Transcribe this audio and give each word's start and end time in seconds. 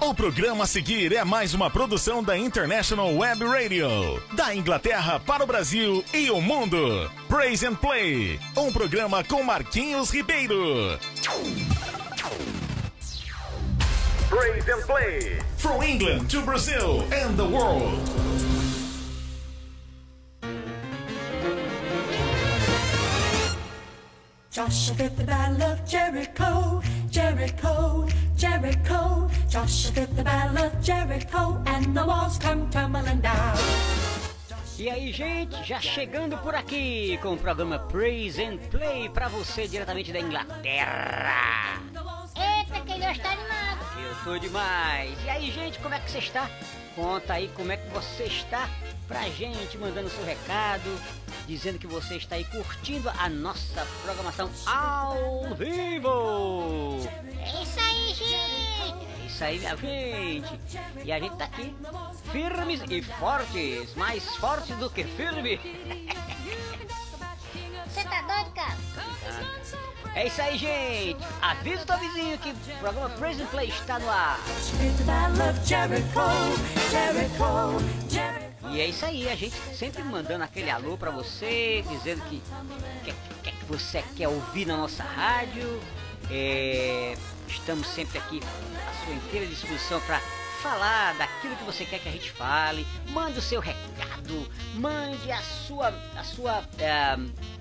O 0.00 0.14
programa 0.14 0.64
a 0.64 0.66
seguir 0.66 1.12
é 1.14 1.24
mais 1.24 1.52
uma 1.52 1.70
produção 1.70 2.22
da 2.22 2.36
International 2.38 3.14
Web 3.16 3.44
Radio, 3.44 3.88
da 4.32 4.54
Inglaterra 4.54 5.18
para 5.18 5.42
o 5.42 5.46
Brasil 5.46 6.04
e 6.14 6.30
o 6.30 6.40
mundo. 6.40 7.10
Praise 7.28 7.66
and 7.66 7.74
Play, 7.74 8.38
um 8.56 8.72
programa 8.72 9.24
com 9.24 9.42
Marquinhos 9.42 10.10
Ribeiro. 10.10 10.98
Praise 14.28 14.68
and 14.70 14.86
Play, 14.86 15.38
from 15.56 15.82
England 15.82 16.28
to 16.28 16.42
Brazil 16.42 17.02
and 17.12 17.36
the 17.36 17.44
world. 17.44 18.00
Joshua 24.50 24.94
fit 24.94 25.16
the 25.16 25.24
battle 25.24 25.62
of 25.62 25.84
Jericho, 25.84 26.80
Jericho, 27.10 28.08
Jericho. 28.36 29.28
Joshua 29.48 29.92
fit 29.92 30.16
the 30.16 30.22
battle 30.22 30.58
of 30.58 30.72
Jericho, 30.82 31.62
and 31.66 31.94
the 31.96 32.04
walls 32.04 32.38
come 32.38 32.68
tumbling 32.70 33.20
down. 33.20 33.56
E 34.78 34.90
aí, 34.90 35.10
gente, 35.10 35.64
já 35.64 35.80
chegando 35.80 36.36
por 36.38 36.54
aqui 36.54 37.18
com 37.22 37.32
o 37.32 37.38
programa 37.38 37.78
Praise 37.78 38.42
and 38.42 38.58
Play 38.70 39.08
pra 39.08 39.26
você 39.26 39.66
diretamente 39.66 40.12
da 40.12 40.20
Inglaterra. 40.20 41.80
Eita, 42.36 42.80
que 42.84 42.92
ele 42.92 43.04
está 43.06 43.30
animado. 43.30 43.86
Eu 44.04 44.14
tô 44.22 44.38
demais. 44.38 45.16
E 45.24 45.30
aí, 45.30 45.50
gente, 45.50 45.78
como 45.78 45.94
é 45.94 46.00
que 46.00 46.10
você 46.10 46.18
está? 46.18 46.50
Conta 46.94 47.32
aí 47.32 47.48
como 47.56 47.72
é 47.72 47.78
que 47.78 47.88
você 47.88 48.24
está 48.24 48.68
pra 49.06 49.28
gente, 49.30 49.78
mandando 49.78 50.08
seu 50.10 50.24
recado, 50.24 51.00
dizendo 51.46 51.78
que 51.78 51.86
você 51.86 52.16
está 52.16 52.36
aí 52.36 52.44
curtindo 52.44 53.08
a 53.08 53.28
nossa 53.28 53.86
programação 54.02 54.50
ao 54.66 55.54
vivo. 55.54 56.98
É 57.40 57.62
isso 57.62 57.80
aí, 57.80 58.14
gente. 58.14 59.06
É 59.22 59.26
isso 59.26 59.44
aí, 59.44 59.58
minha 59.58 59.76
gente. 59.76 60.60
E 61.04 61.12
a 61.12 61.20
gente 61.20 61.36
tá 61.36 61.44
aqui, 61.44 61.74
firmes 62.32 62.80
e 62.88 63.02
fortes, 63.02 63.94
mais 63.94 64.24
fortes 64.36 64.76
do 64.76 64.90
que 64.90 65.04
firme. 65.04 65.60
Você 67.96 68.04
tá 68.04 68.20
doido, 68.20 68.50
cara? 68.54 68.76
É 70.14 70.26
isso 70.26 70.42
aí, 70.42 70.58
gente. 70.58 71.16
Avisa 71.40 71.82
o 71.82 71.86
teu 71.86 71.98
vizinho 71.98 72.36
que 72.36 72.50
o 72.50 72.78
programa 72.78 73.08
Praise 73.08 73.42
and 73.42 73.46
Play 73.46 73.70
está 73.70 73.98
no 73.98 74.10
ar. 74.10 74.38
E 78.70 78.80
é 78.82 78.86
isso 78.86 79.06
aí, 79.06 79.30
a 79.30 79.34
gente 79.34 79.56
sempre 79.74 80.02
mandando 80.02 80.44
aquele 80.44 80.70
alô 80.70 80.98
pra 80.98 81.10
você, 81.10 81.82
dizendo 81.88 82.20
que 82.28 82.42
que, 83.02 83.14
que, 83.42 83.56
que 83.56 83.64
você 83.64 84.04
quer 84.14 84.28
ouvir 84.28 84.66
na 84.66 84.76
nossa 84.76 85.02
rádio. 85.02 85.80
É, 86.30 87.16
estamos 87.48 87.86
sempre 87.86 88.18
aqui 88.18 88.42
à 88.42 89.04
sua 89.06 89.14
inteira 89.14 89.46
disposição 89.46 90.02
para 90.02 90.20
falar 90.66 91.14
daquilo 91.14 91.54
que 91.54 91.62
você 91.62 91.84
quer 91.84 92.00
que 92.00 92.08
a 92.08 92.12
gente 92.12 92.30
fale. 92.32 92.84
Mande 93.10 93.38
o 93.38 93.42
seu 93.42 93.60
recado, 93.60 94.50
mande 94.74 95.30
a 95.30 95.40
sua. 95.40 95.94
a 96.16 96.24
sua. 96.24 96.64
é, 96.78 97.16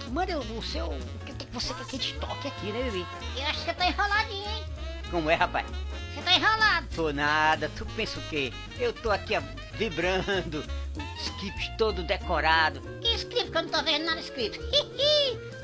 mande 0.09 0.33
o 0.33 0.61
seu. 0.63 0.87
o 0.87 1.25
que 1.25 1.33
que 1.33 1.53
você 1.53 1.73
quer 1.75 1.85
que 1.85 1.95
a 1.95 1.99
gente 1.99 2.13
toque 2.15 2.47
aqui, 2.47 2.71
né, 2.71 2.83
bebê? 2.83 3.05
Eu 3.37 3.43
acho 3.47 3.59
que 3.59 3.65
você 3.65 3.73
tá 3.73 3.85
enroladinho, 3.85 4.49
hein? 4.49 4.63
Como 5.11 5.29
é, 5.29 5.35
rapaz? 5.35 5.67
Você 6.15 6.21
tá 6.23 6.33
enrolado. 6.33 6.87
Tô 6.95 7.13
nada, 7.13 7.69
tu 7.77 7.85
pensa 7.95 8.17
o 8.17 8.23
quê? 8.23 8.51
Eu 8.79 8.91
tô 8.91 9.11
aqui 9.11 9.37
ó, 9.37 9.41
vibrando, 9.73 10.65
o 10.95 11.21
script 11.21 11.77
todo 11.77 12.01
decorado. 12.01 12.81
Que 13.01 13.09
escrito 13.09 13.51
que 13.51 13.57
eu 13.57 13.63
não 13.63 13.69
tô 13.69 13.83
vendo 13.83 14.05
nada 14.05 14.19
escrito. 14.19 14.59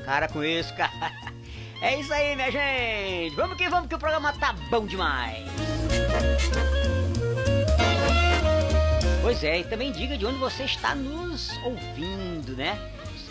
Cara 0.04 0.28
com 0.28 0.44
isso, 0.44 0.72
cara. 0.74 0.92
É 1.82 1.98
isso 1.98 2.14
aí, 2.14 2.36
minha 2.36 2.48
gente. 2.48 3.34
Vamos 3.34 3.56
que 3.56 3.68
vamos 3.68 3.88
que 3.88 3.94
o 3.96 3.98
programa 3.98 4.32
tá 4.34 4.52
bom 4.70 4.86
demais. 4.86 5.42
Pois 9.22 9.44
é, 9.44 9.60
e 9.60 9.64
também 9.64 9.92
diga 9.92 10.18
de 10.18 10.26
onde 10.26 10.38
você 10.38 10.64
está 10.64 10.94
nos 10.94 11.48
ouvindo, 11.64 12.56
né? 12.56 12.76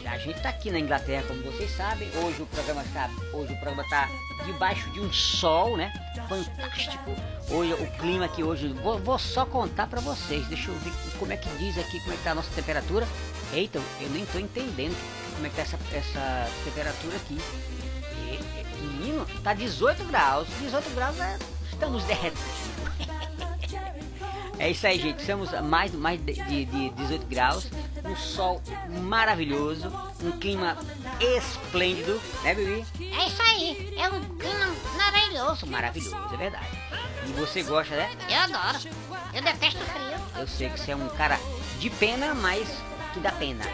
A 0.05 0.17
gente 0.17 0.41
tá 0.41 0.49
aqui 0.49 0.71
na 0.71 0.79
Inglaterra, 0.79 1.23
como 1.27 1.41
vocês 1.43 1.69
sabem. 1.75 2.09
Hoje 2.15 2.41
o 2.41 2.45
programa 2.47 2.81
está, 2.83 3.09
hoje 3.33 3.53
o 3.53 3.57
programa 3.57 3.87
tá 3.89 4.09
debaixo 4.45 4.89
de 4.91 4.99
um 4.99 5.11
sol, 5.13 5.77
né? 5.77 5.91
Fantástico. 6.27 7.11
Hoje 7.49 7.73
o 7.73 7.87
clima 7.99 8.25
aqui 8.25 8.41
hoje, 8.43 8.69
vou, 8.81 8.97
vou 8.99 9.19
só 9.19 9.45
contar 9.45 9.87
pra 9.87 9.99
vocês. 10.01 10.45
Deixa 10.47 10.71
eu 10.71 10.75
ver 10.79 10.91
como 11.19 11.31
é 11.33 11.37
que 11.37 11.47
diz 11.57 11.77
aqui, 11.77 11.99
como 12.01 12.13
é 12.13 12.17
que 12.17 12.23
tá 12.23 12.31
a 12.31 12.35
nossa 12.35 12.49
temperatura. 12.55 13.07
Eita, 13.53 13.79
eu 13.99 14.09
nem 14.09 14.25
tô 14.25 14.39
entendendo 14.39 14.95
como 15.35 15.45
é 15.45 15.49
que 15.49 15.55
tá 15.55 15.61
essa, 15.61 15.77
essa 15.93 16.49
temperatura 16.63 17.15
aqui. 17.17 17.37
E- 18.17 18.39
e- 18.39 18.81
menino, 18.81 19.25
tá 19.43 19.53
18 19.53 20.03
graus. 20.05 20.47
18 20.61 20.89
graus 20.95 21.19
é, 21.19 21.37
estamos 21.71 22.03
derretendo. 22.05 23.10
É 24.61 24.69
isso 24.69 24.85
aí, 24.85 24.99
gente. 24.99 25.19
Estamos 25.19 25.51
a 25.55 25.61
mais, 25.63 25.91
mais 25.91 26.23
de, 26.23 26.33
de, 26.33 26.65
de 26.65 26.89
18 26.91 27.25
graus, 27.25 27.67
um 28.05 28.15
sol 28.15 28.61
maravilhoso, 29.01 29.91
um 30.23 30.31
clima 30.33 30.77
esplêndido, 31.19 32.21
né, 32.43 32.53
Bibi? 32.53 32.85
É 32.99 33.27
isso 33.27 33.41
aí. 33.41 33.91
É 33.97 34.07
um 34.07 34.21
clima 34.37 34.67
maravilhoso. 34.95 35.65
Maravilhoso, 35.65 36.15
é 36.31 36.37
verdade. 36.37 36.67
E 37.27 37.31
você 37.31 37.63
gosta, 37.63 37.95
né? 37.95 38.15
Eu 38.29 38.37
adoro. 38.37 38.77
Eu 39.33 39.41
detesto 39.41 39.79
frio. 39.79 40.19
Eu 40.37 40.47
sei 40.47 40.69
que 40.69 40.79
você 40.79 40.91
é 40.91 40.95
um 40.95 41.09
cara 41.09 41.39
de 41.79 41.89
pena, 41.89 42.35
mas 42.35 42.67
que 43.15 43.19
dá 43.19 43.31
pena. 43.31 43.65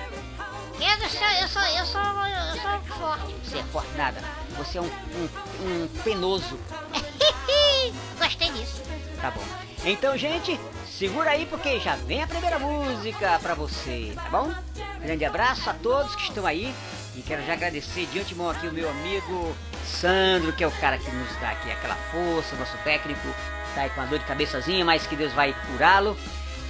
Eu 0.79 1.09
sou, 1.09 1.27
eu 1.27 1.47
sou, 1.47 1.61
eu 1.61 1.85
sou, 1.85 2.01
eu 2.01 2.61
sou 2.61 2.97
forte. 2.97 3.35
Você 3.43 3.57
é 3.57 3.63
forte 3.63 3.97
nada. 3.97 4.21
Você 4.57 4.77
é 4.77 4.81
um, 4.81 4.85
um, 4.85 5.83
um 5.83 5.87
penoso. 6.03 6.59
Gostei 8.19 8.51
disso. 8.51 8.83
Tá 9.19 9.31
bom. 9.31 9.43
Então, 9.83 10.17
gente, 10.17 10.59
segura 10.87 11.31
aí 11.31 11.45
porque 11.45 11.79
já 11.79 11.95
vem 11.95 12.21
a 12.21 12.27
primeira 12.27 12.59
música 12.59 13.39
pra 13.39 13.53
você, 13.53 14.11
tá 14.15 14.29
bom? 14.29 14.53
Grande 14.99 15.25
abraço 15.25 15.69
a 15.69 15.73
todos 15.73 16.15
que 16.15 16.23
estão 16.23 16.45
aí 16.45 16.73
e 17.15 17.21
quero 17.21 17.45
já 17.45 17.53
agradecer 17.53 18.05
de 18.07 18.19
antemão 18.19 18.49
aqui 18.49 18.67
o 18.67 18.73
meu 18.73 18.89
amigo 18.89 19.55
Sandro, 19.85 20.53
que 20.53 20.63
é 20.63 20.67
o 20.67 20.71
cara 20.71 20.97
que 20.97 21.09
nos 21.09 21.35
dá 21.39 21.51
aqui 21.51 21.71
aquela 21.71 21.95
força, 22.11 22.55
nosso 22.55 22.77
técnico, 22.83 23.27
tá 23.73 23.81
aí 23.81 23.89
com 23.89 24.01
uma 24.01 24.07
dor 24.07 24.19
de 24.19 24.25
cabeçazinha, 24.25 24.83
mas 24.83 25.07
que 25.07 25.15
Deus 25.15 25.33
vai 25.33 25.55
curá-lo 25.71 26.17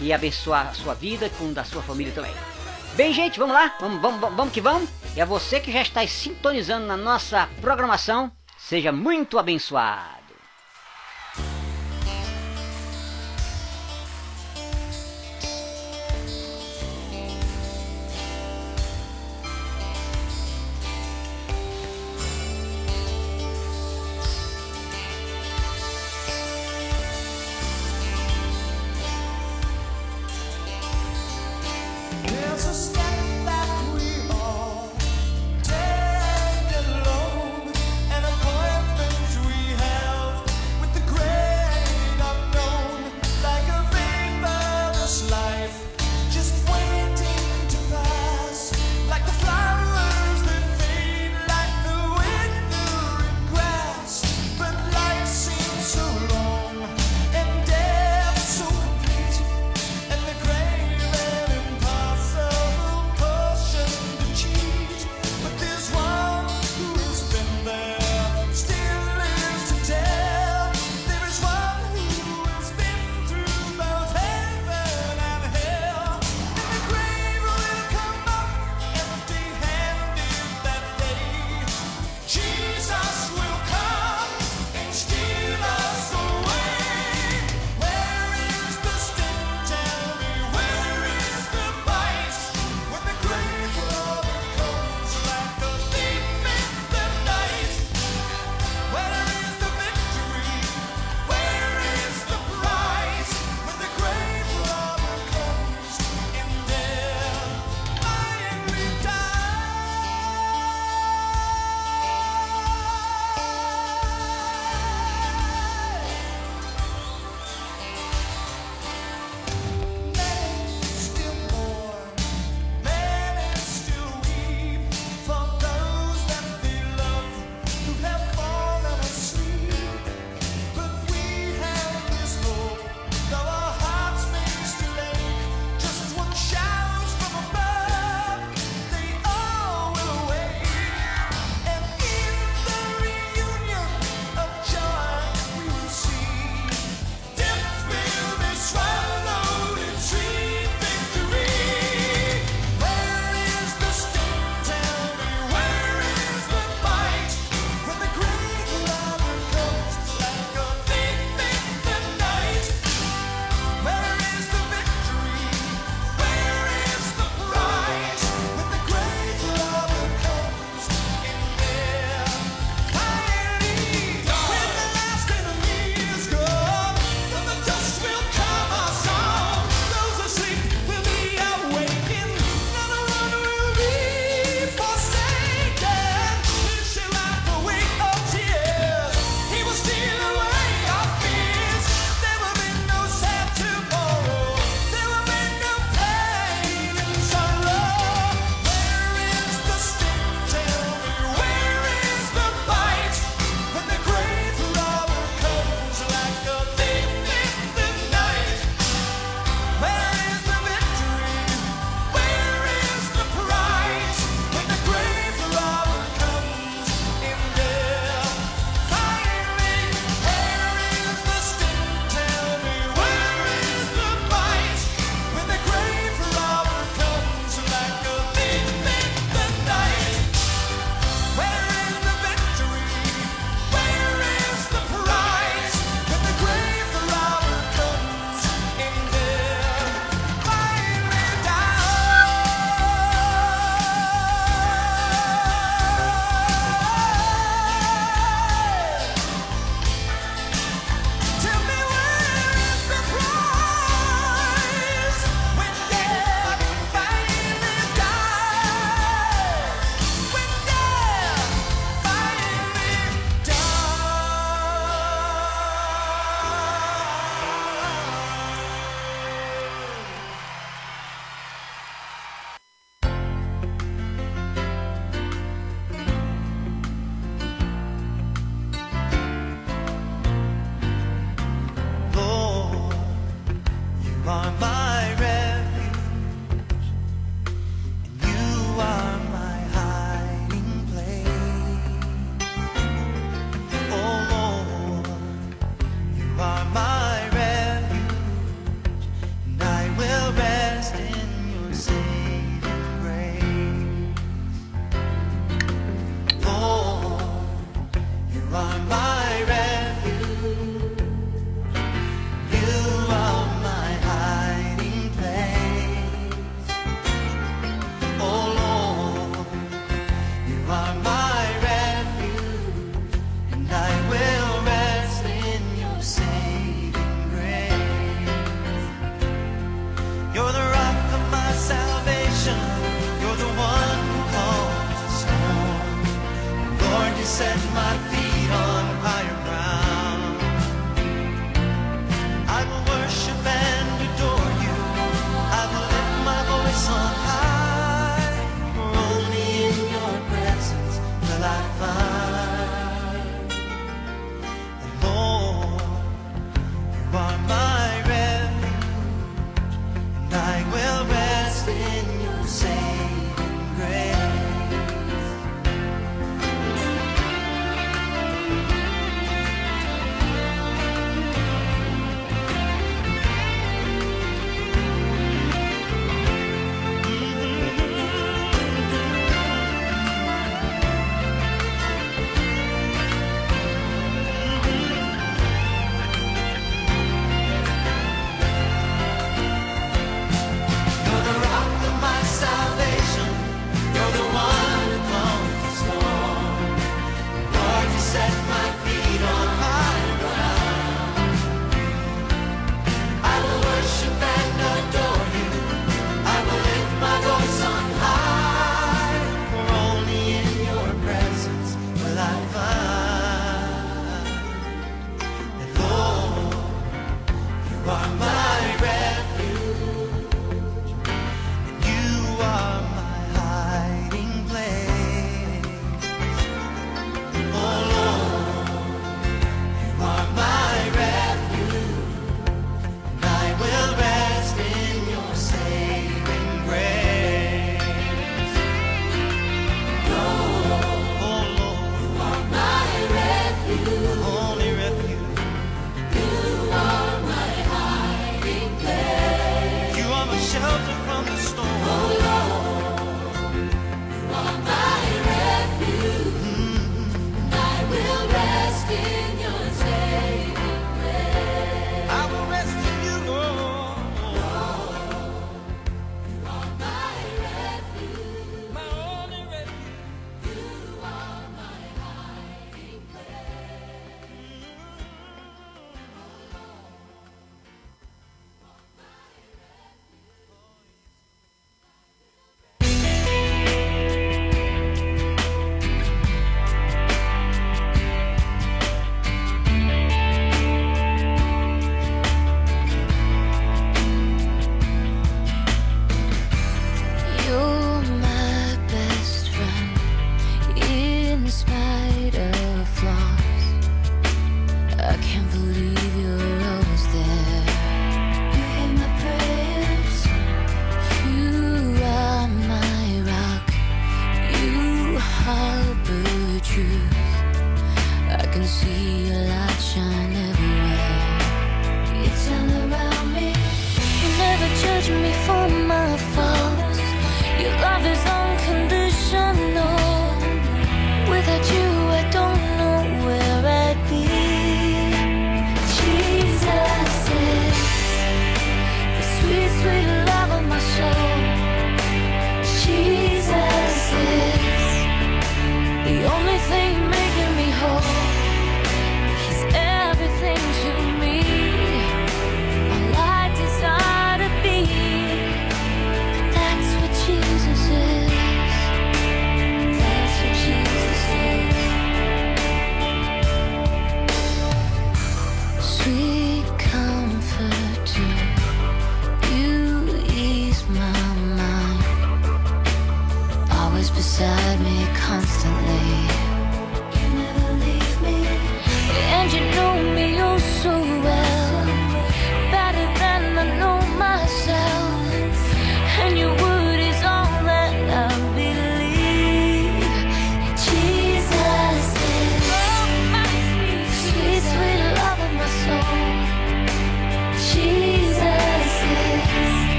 e 0.00 0.12
abençoar 0.12 0.68
a 0.68 0.74
sua 0.74 0.94
vida 0.94 1.30
com 1.30 1.52
da 1.52 1.64
sua 1.64 1.82
família 1.82 2.12
também. 2.12 2.34
Bem, 2.96 3.12
gente, 3.12 3.38
vamos 3.38 3.54
lá? 3.54 3.76
Vamos, 3.78 4.00
vamos, 4.00 4.20
vamos, 4.20 4.36
vamos 4.36 4.54
que 4.54 4.60
vamos? 4.62 4.88
E 5.14 5.20
a 5.20 5.26
você 5.26 5.60
que 5.60 5.70
já 5.70 5.82
está 5.82 6.06
sintonizando 6.06 6.86
na 6.86 6.96
nossa 6.96 7.46
programação, 7.60 8.32
seja 8.56 8.90
muito 8.90 9.38
abençoado. 9.38 10.15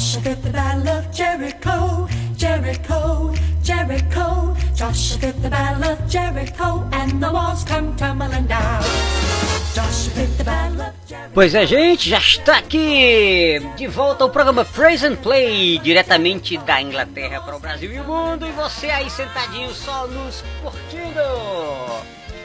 Joshua 0.00 0.32
at 0.32 0.42
the 0.42 0.50
Battle 0.50 0.88
of 0.88 1.12
Jericho, 1.12 2.08
Jericho, 2.34 3.34
Jericho. 3.62 4.56
Joshua 4.74 5.28
at 5.28 5.42
the 5.42 5.50
Battle 5.50 5.92
of 5.92 6.08
Jericho, 6.08 6.88
and 6.90 7.22
the 7.22 7.30
walls 7.30 7.64
come 7.64 7.94
tumbling 7.96 8.46
down. 8.46 8.82
Joshua 9.74 10.22
at 10.22 10.38
the 10.38 10.44
Battle 10.44 10.80
of 10.80 10.94
Jericho. 11.06 11.30
Pois 11.34 11.54
é, 11.54 11.66
gente, 11.66 12.08
já 12.08 12.16
está 12.16 12.56
aqui 12.56 13.60
de 13.76 13.86
volta 13.88 14.24
ao 14.24 14.30
programa 14.30 14.64
Praise 14.64 15.06
and 15.06 15.16
Play, 15.16 15.78
diretamente 15.80 16.56
da 16.56 16.80
Inglaterra 16.80 17.42
para 17.42 17.56
o 17.56 17.60
Brasil 17.60 17.92
e 17.92 18.00
o 18.00 18.04
mundo, 18.04 18.46
e 18.46 18.52
você 18.52 18.88
aí 18.88 19.10
sentadinho 19.10 19.74
só 19.74 20.06
nos 20.06 20.42
curtindo. 20.62 21.20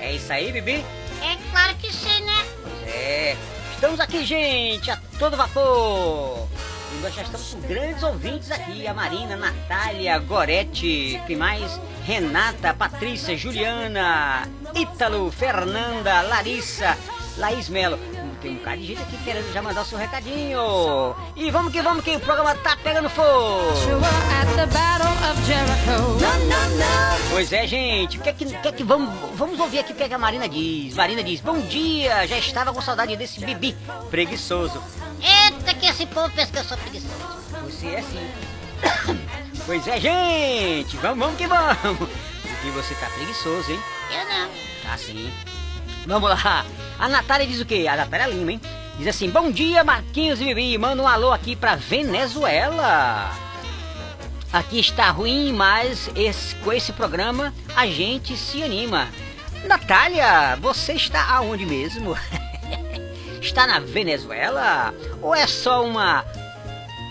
É 0.01 0.12
isso 0.12 0.33
aí, 0.33 0.51
Bibi? 0.51 0.83
É 1.21 1.38
claro 1.51 1.74
que 1.75 1.89
sim, 1.89 2.21
né? 2.21 2.45
Pois 2.62 2.93
é, 2.93 3.38
estamos 3.74 4.01
aqui, 4.01 4.25
gente, 4.25 4.91
a 4.91 5.00
todo 5.17 5.38
vapor. 5.38 6.50
E 6.94 7.01
nós 7.01 7.13
já 7.13 7.24
estamos 7.24 7.54
com 7.54 7.62
grandes 7.62 8.04
ouvintes 8.04 8.51
aqui: 8.51 8.88
a 8.88 8.94
Marina, 8.94 9.36
Natália, 9.36 10.18
Gorete, 10.20 11.22
que 11.25 11.36
mais? 11.36 11.80
Renata, 12.04 12.74
Patrícia, 12.74 13.36
Juliana, 13.36 14.48
Ítalo, 14.74 15.32
Fernanda, 15.32 16.22
Larissa, 16.22 16.98
Laís 17.38 17.70
Melo. 17.70 17.98
Tem 18.46 18.54
um 18.54 18.58
bocado 18.58 18.78
de 18.78 18.86
gente 18.86 19.02
aqui 19.02 19.18
querendo 19.24 19.52
já 19.52 19.60
mandar 19.60 19.82
o 19.82 19.86
seu 19.86 19.98
recadinho. 19.98 21.16
E 21.36 21.50
vamos 21.50 21.72
que 21.72 21.82
vamos, 21.82 22.04
que 22.04 22.16
o 22.16 22.20
programa 22.20 22.54
tá 22.54 22.78
pegando 22.78 23.10
fogo. 23.10 23.74
Pois 27.32 27.52
é, 27.52 27.66
gente, 27.66 28.20
o 28.20 28.22
que 28.22 28.30
é 28.30 28.34
que, 28.34 28.46
que, 28.46 28.68
é 28.68 28.72
que 28.72 28.84
vamos, 28.84 29.10
vamos 29.34 29.60
ouvir 29.60 29.80
aqui 29.80 29.94
o 29.94 29.96
que, 29.96 30.04
é 30.04 30.08
que 30.08 30.14
a 30.14 30.20
Marina 30.20 30.48
diz. 30.48 30.94
Marina 30.94 31.24
diz: 31.24 31.42
Bom 31.42 31.60
dia, 31.60 32.28
já 32.28 32.38
estava 32.38 32.72
com 32.72 32.80
saudade 32.82 33.18
desse 33.18 33.44
bibi 33.44 33.75
preguiçoso. 34.12 34.80
Eita, 35.20 35.74
que 35.74 35.88
esse 35.88 36.06
povo 36.06 36.30
pensa 36.36 36.52
que 36.52 36.60
eu 36.60 36.66
sou 36.66 36.78
preguiçoso. 36.78 37.16
Você 37.64 37.88
é 37.88 38.00
assim. 38.00 38.30
pois 39.66 39.88
é, 39.88 40.00
gente, 40.00 40.96
vamos, 40.98 41.18
vamos 41.18 41.36
que 41.36 41.48
vamos. 41.48 42.10
Porque 42.44 42.70
você 42.75 42.94
tá 42.94 43.10
preguiçoso, 43.10 43.72
hein? 43.72 43.80
Eu 44.12 44.30
não. 44.30 44.52
Tá 44.84 44.96
sim. 45.00 45.34
Vamos 46.05 46.29
lá. 46.29 46.65
A 47.00 47.09
Natália 47.09 47.47
diz 47.47 47.59
o 47.59 47.65
quê? 47.65 47.88
A 47.89 47.95
Natália 47.95 48.27
Lima, 48.27 48.51
hein? 48.53 48.62
Diz 48.97 49.07
assim: 49.07 49.29
Bom 49.29 49.51
dia, 49.51 49.83
Marquinhos 49.83 50.39
e 50.39 50.45
Bibi. 50.45 50.77
Manda 50.77 51.01
um 51.01 51.07
alô 51.07 51.31
aqui 51.31 51.55
pra 51.55 51.75
Venezuela. 51.75 53.31
Aqui 54.53 54.79
está 54.79 55.09
ruim, 55.09 55.51
mas 55.51 56.09
esse- 56.15 56.55
com 56.57 56.71
esse 56.71 56.93
programa 56.93 57.53
a 57.75 57.85
gente 57.88 58.38
se 58.38 58.63
anima. 58.63 59.09
Natália, 59.65 60.55
você 60.62 60.93
está 60.93 61.27
aonde 61.35 61.65
mesmo? 61.65 62.15
está 63.41 63.67
na 63.67 63.79
Venezuela? 63.79 64.93
Ou 65.21 65.35
é 65.35 65.45
só 65.47 65.83
uma 65.83 66.24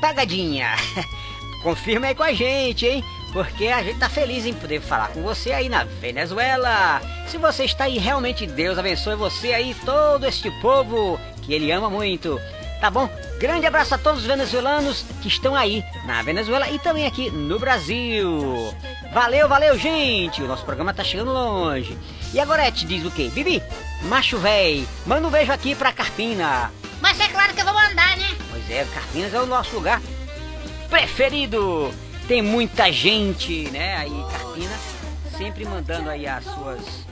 pegadinha? 0.01 0.71
Confirma 1.63 2.07
aí 2.07 2.15
com 2.15 2.23
a 2.23 2.33
gente, 2.33 2.87
hein? 2.87 3.05
Porque 3.35 3.67
a 3.67 3.83
gente 3.83 3.99
tá 3.99 4.09
feliz 4.09 4.47
em 4.47 4.55
poder 4.55 4.81
falar 4.81 5.09
com 5.09 5.21
você 5.21 5.51
aí 5.51 5.69
na 5.69 5.83
Venezuela. 5.83 7.03
Se 7.27 7.37
você 7.37 7.65
está 7.65 7.85
aí, 7.85 7.99
realmente 7.99 8.47
Deus 8.47 8.79
abençoe 8.79 9.17
você 9.17 9.53
aí, 9.53 9.75
todo 9.85 10.25
este 10.25 10.53
povo 10.63 11.19
que 11.43 11.53
ele 11.53 11.73
ama 11.73 11.91
muito. 11.91 12.41
Tá 12.81 12.89
bom? 12.91 13.11
Grande 13.41 13.67
abraço 13.67 13.93
a 13.93 13.99
todos 13.99 14.21
os 14.21 14.27
venezuelanos 14.27 15.05
que 15.21 15.27
estão 15.27 15.57
aí 15.57 15.85
na 16.07 16.23
Venezuela 16.23 16.71
e 16.71 16.79
também 16.79 17.07
aqui 17.07 17.29
no 17.29 17.59
Brasil. 17.59 18.73
Valeu, 19.13 19.49
valeu, 19.49 19.77
gente! 19.77 20.41
O 20.41 20.47
nosso 20.47 20.65
programa 20.65 20.95
tá 20.95 21.03
chegando 21.03 21.33
longe. 21.33 21.99
E 22.33 22.39
a 22.39 22.45
Gorete 22.45 22.87
diz 22.87 23.05
o 23.05 23.11
quê? 23.11 23.33
Bibi, 23.35 23.61
macho 24.03 24.39
véi, 24.39 24.87
manda 25.07 25.27
um 25.27 25.31
beijo 25.31 25.51
aqui 25.51 25.75
pra 25.75 25.93
Carpina. 25.93 26.71
Mas 27.01 27.19
é 27.19 27.27
claro 27.27 27.53
que 27.53 27.61
eu 27.61 27.65
vou 27.65 27.75
mandar, 27.75 28.17
né? 28.17 28.29
Pois 28.49 28.71
é, 28.71 28.85
Carpinas 28.95 29.35
é 29.35 29.41
o 29.41 29.47
nosso 29.47 29.75
lugar 29.75 30.01
preferido. 30.89 31.93
Tem 32.27 32.41
muita 32.41 32.91
gente, 32.91 33.69
né? 33.71 33.97
Aí, 33.99 34.25
Carpina, 34.31 34.79
sempre 35.37 35.65
mandando 35.67 36.09
aí 36.09 36.27
as 36.27 36.45
suas 36.45 37.05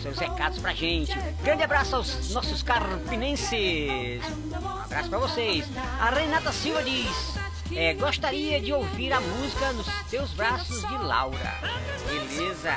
seus 0.00 0.18
recados 0.18 0.58
pra 0.58 0.72
gente. 0.72 1.12
Grande 1.42 1.62
abraço 1.62 1.96
aos 1.96 2.30
nossos 2.30 2.62
carpinenses. 2.62 4.22
Um 4.52 4.82
abraço 4.84 5.08
pra 5.08 5.18
vocês. 5.18 5.64
A 5.98 6.10
Renata 6.10 6.52
Silva 6.52 6.84
diz: 6.84 7.34
é, 7.72 7.94
gostaria 7.94 8.60
de 8.60 8.72
ouvir 8.72 9.12
a 9.12 9.20
música 9.20 9.72
nos 9.72 9.86
teus 10.08 10.30
braços 10.32 10.80
de 10.82 10.98
Laura. 10.98 11.58
Beleza? 12.06 12.76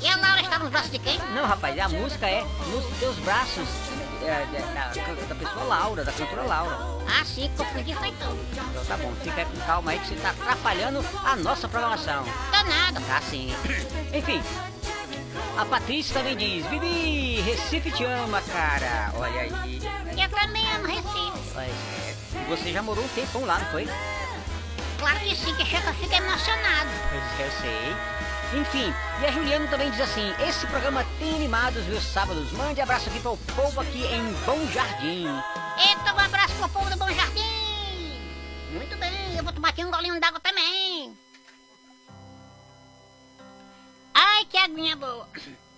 E 0.00 0.08
a 0.08 0.16
Laura 0.16 0.40
está 0.40 0.58
nos 0.58 0.70
braços 0.70 0.90
de 0.90 0.98
quem? 0.98 1.18
Não, 1.34 1.46
rapaz, 1.46 1.78
a 1.78 1.88
música 1.88 2.28
é 2.28 2.42
nos 2.42 2.98
teus 2.98 3.16
braços 3.18 3.68
é, 4.22 4.46
da, 4.74 4.88
da- 4.88 5.26
da 5.28 5.34
pessoa 5.34 5.64
Laura, 5.64 6.04
da 6.04 6.12
cantora 6.12 6.42
Laura. 6.42 6.76
Ah, 7.08 7.24
sim, 7.24 7.50
confundi 7.56 7.94
foi 7.94 8.08
então. 8.08 8.36
Então 8.52 8.84
tá 8.84 8.96
bom, 8.96 9.12
fica 9.22 9.44
com 9.44 9.56
calma 9.66 9.90
aí 9.92 9.98
que 9.98 10.08
você 10.08 10.14
tá 10.16 10.30
atrapalhando 10.30 11.04
a 11.24 11.36
nossa 11.36 11.68
programação. 11.68 12.24
Danado. 12.50 13.00
Tá 13.06 13.20
sim. 13.22 13.54
Enfim, 14.12 14.42
a 15.56 15.64
Patrícia 15.64 16.14
também 16.14 16.36
diz: 16.36 16.66
Bibi, 16.66 17.40
Recife 17.40 17.90
te 17.90 18.04
ama, 18.04 18.40
cara. 18.42 19.12
Olha 19.16 19.40
aí. 19.40 19.80
Eu 20.22 20.28
também 20.28 20.70
amo 20.74 20.86
Recife. 20.86 21.58
É. 21.58 22.14
E 22.34 22.44
Você 22.48 22.72
já 22.72 22.82
morou 22.82 23.04
um 23.04 23.08
tempão 23.08 23.44
lá, 23.44 23.58
não 23.58 23.66
foi? 23.66 23.88
Claro 24.98 25.18
que 25.20 25.34
sim, 25.34 25.54
que 25.54 25.64
chega, 25.64 25.92
fica 25.94 26.16
emocionado. 26.16 26.90
Pois 27.10 27.40
é, 27.40 27.46
eu 27.46 27.60
sei. 27.60 27.96
Enfim, 28.52 28.92
e 29.20 29.26
a 29.26 29.30
Juliana 29.30 29.68
também 29.68 29.90
diz 29.92 30.00
assim: 30.00 30.34
Esse 30.46 30.66
programa 30.66 31.06
tem 31.20 31.36
animados 31.36 31.84
meus 31.86 32.02
sábados. 32.02 32.50
Mande 32.52 32.80
abraço 32.80 33.08
aqui 33.08 33.20
para 33.20 33.30
o 33.30 33.36
povo 33.36 33.80
aqui 33.80 34.04
em 34.04 34.32
Bom 34.44 34.66
Jardim. 34.72 35.26
Eita, 35.78 36.12
um 36.12 36.18
abraço 36.18 36.54
pro 36.56 36.68
povo 36.68 36.90
do 36.90 36.96
Bom 36.96 37.08
Jardim. 37.12 38.20
Muito 38.72 38.96
bem, 38.96 39.36
eu 39.36 39.44
vou 39.44 39.52
tomar 39.52 39.68
aqui 39.68 39.84
um 39.84 39.90
golinho 39.90 40.20
d'água 40.20 40.40
também. 40.40 41.16
Ai, 44.12 44.44
que 44.46 44.56
aguinha 44.56 44.96
boa. 44.96 45.28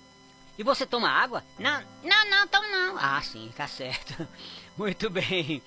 E 0.58 0.62
você 0.62 0.84
toma 0.84 1.08
água? 1.08 1.42
Não, 1.58 1.82
não, 2.04 2.30
não, 2.30 2.44
então 2.44 2.70
não. 2.70 2.98
Ah, 2.98 3.20
sim, 3.22 3.50
tá 3.56 3.66
certo. 3.66 4.28
Muito 4.76 5.08
bem. 5.08 5.62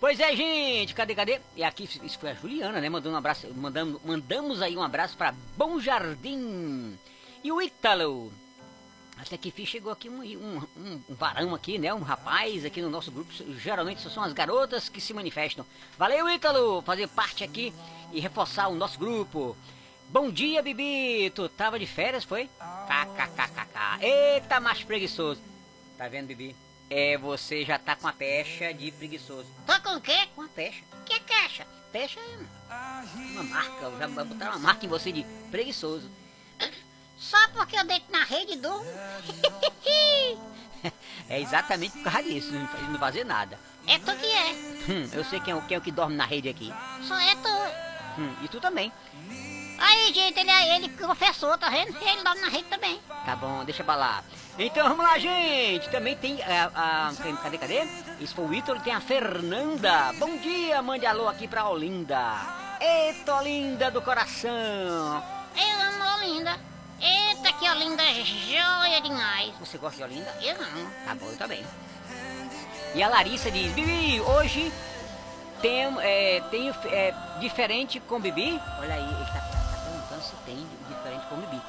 Pois 0.00 0.20
é, 0.20 0.34
gente, 0.34 0.94
cadê, 0.94 1.12
cadê? 1.12 1.40
E 1.56 1.64
aqui, 1.64 1.82
isso 1.84 2.18
foi 2.20 2.30
a 2.30 2.34
Juliana, 2.34 2.80
né? 2.80 2.88
Mandando 2.88 3.16
um 3.16 3.18
abraço, 3.18 3.48
mandamos, 3.54 4.00
mandamos 4.04 4.62
aí 4.62 4.76
um 4.76 4.82
abraço 4.82 5.16
para 5.16 5.34
Bom 5.56 5.80
Jardim. 5.80 6.96
E 7.42 7.50
o 7.50 7.60
Ítalo. 7.60 8.32
Até 9.16 9.36
que 9.36 9.48
enfim 9.48 9.66
chegou 9.66 9.90
aqui 9.90 10.08
um, 10.08 10.22
um, 10.22 10.62
um, 10.76 11.00
um 11.08 11.14
varão 11.16 11.52
aqui, 11.52 11.76
né? 11.78 11.92
Um 11.92 12.02
rapaz 12.02 12.64
aqui 12.64 12.80
no 12.80 12.88
nosso 12.88 13.10
grupo. 13.10 13.32
Geralmente 13.58 14.00
só 14.00 14.08
são 14.08 14.22
as 14.22 14.32
garotas 14.32 14.88
que 14.88 15.00
se 15.00 15.12
manifestam. 15.12 15.66
Valeu, 15.98 16.30
Ítalo, 16.30 16.80
fazer 16.82 17.08
parte 17.08 17.42
aqui 17.42 17.74
e 18.12 18.20
reforçar 18.20 18.68
o 18.68 18.76
nosso 18.76 19.00
grupo. 19.00 19.56
Bom 20.10 20.30
dia, 20.30 20.62
Bibi. 20.62 21.32
Tu 21.34 21.48
tava 21.48 21.76
de 21.76 21.86
férias, 21.86 22.22
foi? 22.22 22.48
KKKKK. 22.86 24.00
Eita, 24.00 24.60
macho 24.60 24.86
preguiçoso. 24.86 25.40
Tá 25.96 26.06
vendo, 26.06 26.28
Bibi? 26.28 26.54
É, 26.90 27.18
você 27.18 27.64
já 27.64 27.78
tá 27.78 27.94
com 27.94 28.08
a 28.08 28.12
pecha 28.12 28.72
de 28.72 28.90
preguiçoso. 28.92 29.46
Tô 29.66 29.80
com 29.82 29.96
o 29.96 30.00
quê? 30.00 30.26
Com 30.34 30.42
a 30.42 30.48
pecha. 30.48 30.82
Que 31.04 31.14
é 31.14 31.18
caixa? 31.20 31.66
Pecha 31.92 32.18
é 32.20 32.36
uma 33.32 33.42
marca. 33.44 33.90
Já 33.98 34.08
botaram 34.08 34.52
uma 34.52 34.58
marca 34.58 34.86
em 34.86 34.88
você 34.88 35.12
de 35.12 35.22
preguiçoso. 35.50 36.10
Só 37.18 37.36
porque 37.48 37.76
eu 37.78 37.84
deito 37.84 38.10
na 38.10 38.24
rede 38.24 38.52
e 38.52 38.56
durmo? 38.56 38.84
É 41.28 41.40
exatamente 41.40 41.92
por 41.98 42.04
causa 42.04 42.22
disso, 42.22 42.52
não 42.52 42.66
faz- 42.68 42.88
não 42.88 42.98
fazer 42.98 43.24
nada. 43.24 43.58
é 43.86 43.98
tu 43.98 44.16
que 44.16 44.26
é. 44.26 44.52
Hum, 44.88 45.10
eu 45.12 45.24
sei 45.24 45.40
quem 45.40 45.52
é, 45.52 45.56
o- 45.56 45.60
quem 45.62 45.74
é 45.74 45.78
o 45.78 45.82
que 45.82 45.90
dorme 45.90 46.14
na 46.16 46.24
rede 46.24 46.48
aqui. 46.48 46.72
Só 47.02 47.18
é 47.18 47.34
tu. 47.34 48.20
Hum, 48.20 48.34
e 48.44 48.48
tu 48.48 48.60
também. 48.60 48.90
Aí, 49.78 50.12
gente, 50.12 50.38
ele 50.38 50.50
é 50.50 50.76
ele 50.76 50.88
confessou, 50.90 51.56
tá 51.56 51.68
vendo? 51.70 51.96
Ele 52.00 52.22
dorme 52.22 52.40
na 52.40 52.48
rede 52.48 52.64
também. 52.64 53.00
Tá 53.24 53.36
bom, 53.36 53.64
deixa 53.64 53.84
pra 53.84 53.94
lá. 53.94 54.24
Então 54.58 54.88
vamos 54.88 55.04
lá, 55.04 55.18
gente. 55.18 55.88
Também 55.88 56.16
tem 56.16 56.42
a. 56.42 56.70
a- 56.74 57.36
cadê, 57.42 57.58
cadê? 57.58 57.86
Isso 58.20 58.34
foi 58.34 58.44
o 58.44 58.54
Ítalo, 58.54 58.80
tem 58.80 58.92
a 58.92 59.00
Fernanda. 59.00 60.12
Bom 60.18 60.36
dia, 60.38 60.82
mande 60.82 61.06
alô 61.06 61.28
aqui 61.28 61.46
pra 61.46 61.68
Olinda. 61.68 62.18
Eita, 62.80 63.36
Olinda 63.36 63.90
do 63.90 64.02
coração. 64.02 64.50
Eu 64.50 65.80
amo 65.82 66.16
Olinda. 66.16 66.58
Eita, 67.00 67.52
que 67.52 67.68
Olinda 67.70 68.02
é 68.02 68.14
joia 68.24 69.00
demais. 69.00 69.52
Você 69.60 69.78
gosta 69.78 69.96
de 69.98 70.02
Olinda? 70.02 70.36
Eu 70.42 70.56
não. 70.60 70.90
Tá 71.06 71.14
bom, 71.14 71.26
eu 71.26 71.36
também. 71.36 71.64
E 72.94 73.02
a 73.02 73.08
Larissa 73.08 73.50
diz: 73.50 73.72
Bibi, 73.72 74.20
hoje 74.20 74.72
tem, 75.60 75.84
é, 76.00 76.40
tem 76.50 76.70
é, 76.86 77.14
diferente 77.40 78.00
com 78.00 78.18
Bibi? 78.20 78.60
Olha 78.80 78.94
aí, 78.94 79.04
ele 79.04 79.24
tá, 79.32 79.47
se 80.28 80.36
tem 80.44 80.66
diferente 80.88 81.26
com 81.28 81.36
Bibi. 81.36 81.60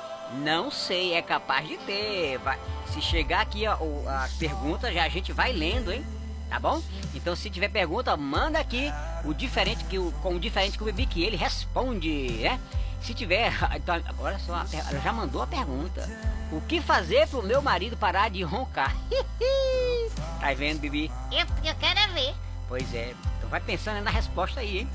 Não 0.43 0.69
sei, 0.69 1.13
é 1.13 1.21
capaz 1.21 1.67
de 1.67 1.77
ter. 1.77 2.37
Vai- 2.39 2.59
se 2.91 3.01
chegar 3.01 3.41
aqui 3.41 3.65
a, 3.65 3.73
a 3.73 4.29
pergunta, 4.37 4.91
já 4.91 5.03
a 5.03 5.09
gente 5.09 5.31
vai 5.31 5.51
lendo, 5.51 5.91
hein? 5.91 6.05
Tá 6.49 6.59
bom? 6.59 6.81
Então 7.13 7.35
se 7.35 7.49
tiver 7.49 7.69
pergunta, 7.69 8.15
manda 8.17 8.59
aqui 8.59 8.91
o 9.23 9.33
diferente 9.33 9.83
que 9.85 9.99
o, 9.99 10.11
com 10.23 10.35
o 10.35 10.39
diferente 10.39 10.77
com 10.77 10.83
o 10.83 10.87
Bibi 10.87 11.05
que 11.05 11.23
ele 11.23 11.35
responde, 11.35 12.31
né? 12.41 12.59
Se 13.01 13.13
tiver, 13.13 13.53
então, 13.75 14.01
olha 14.19 14.39
só, 14.39 14.65
ela 14.73 14.99
já 15.01 15.13
mandou 15.13 15.41
a 15.41 15.47
pergunta. 15.47 16.07
O 16.51 16.59
que 16.61 16.81
fazer 16.81 17.27
pro 17.27 17.43
meu 17.43 17.61
marido 17.61 17.95
parar 17.95 18.29
de 18.29 18.41
roncar? 18.43 18.95
tá 20.41 20.53
vendo, 20.53 20.79
Bibi? 20.79 21.11
Eu, 21.31 21.45
eu 21.63 21.75
quero 21.75 22.13
ver. 22.13 22.35
Pois 22.67 22.93
é, 22.93 23.15
então 23.37 23.49
Vai 23.49 23.59
pensando 23.59 24.01
na 24.03 24.11
resposta 24.11 24.59
aí, 24.59 24.79
hein? 24.79 24.89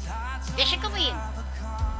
Deixa 0.54 0.78
comigo. 0.78 1.16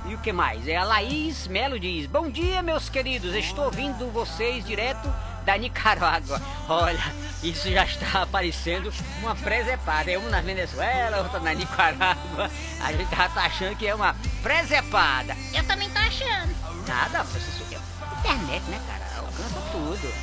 E 0.06 0.14
o 0.14 0.18
que 0.18 0.32
mais? 0.32 0.68
É 0.68 0.76
a 0.76 0.84
Laís 0.84 1.46
Melo 1.46 1.80
diz: 1.80 2.06
Bom 2.06 2.30
dia, 2.30 2.62
meus 2.62 2.88
queridos. 2.90 3.34
Estou 3.34 3.64
ouvindo 3.64 4.12
vocês 4.12 4.64
direto 4.64 5.10
da 5.46 5.56
Nicarágua. 5.56 6.40
Olha, 6.68 7.12
isso 7.42 7.70
já 7.70 7.84
está 7.84 8.22
aparecendo 8.22 8.92
uma 9.20 9.34
presepada. 9.34 10.10
É 10.10 10.18
um 10.18 10.28
na 10.28 10.42
Venezuela, 10.42 11.18
outro 11.22 11.40
na 11.40 11.54
Nicarágua. 11.54 12.50
A 12.82 12.92
gente 12.92 13.10
já 13.10 13.28
tá 13.30 13.44
achando 13.44 13.76
que 13.76 13.86
é 13.86 13.94
uma 13.94 14.14
presepada. 14.42 15.34
Eu 15.54 15.64
também 15.64 15.88
tô 15.88 15.98
achando. 15.98 16.54
Nada, 16.86 17.24
isso 17.36 17.74
é 17.74 18.18
internet, 18.18 18.62
né, 18.64 18.80
cara? 18.86 19.04
Alcança 19.18 19.60
tudo. 19.72 20.14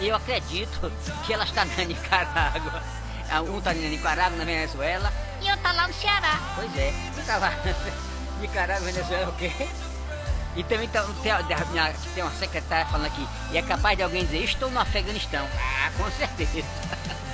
Eu 0.00 0.16
acredito 0.16 0.92
que 1.24 1.32
ela 1.32 1.44
está 1.44 1.64
na 1.64 1.84
Nicarágua. 1.84 2.82
Um 3.48 3.60
tá 3.60 3.74
na 3.74 3.80
Nicarágua, 3.80 4.38
na 4.38 4.44
Venezuela. 4.44 5.12
E 5.40 5.48
eu 5.48 5.56
tá 5.58 5.70
lá 5.70 5.86
no 5.86 5.94
Ceará. 5.94 6.40
Pois 6.56 6.76
é, 6.76 6.92
fica 7.14 7.36
lá. 7.36 7.52
Nicarágua, 8.38 8.84
Venezuela, 8.90 9.28
o 9.30 9.32
quê? 9.36 9.52
E 10.56 10.64
também 10.64 10.88
tem, 10.88 11.00
tem, 11.22 11.32
minha- 11.70 11.94
tem 12.14 12.22
uma 12.24 12.32
secretária 12.32 12.86
falando 12.86 13.06
aqui, 13.06 13.26
e 13.52 13.58
é 13.58 13.62
capaz 13.62 13.96
de 13.96 14.02
alguém 14.02 14.24
dizer, 14.24 14.42
estou 14.42 14.70
no 14.70 14.80
Afeganistão. 14.80 15.46
Ah, 15.56 15.90
com 15.96 16.10
certeza. 16.12 16.66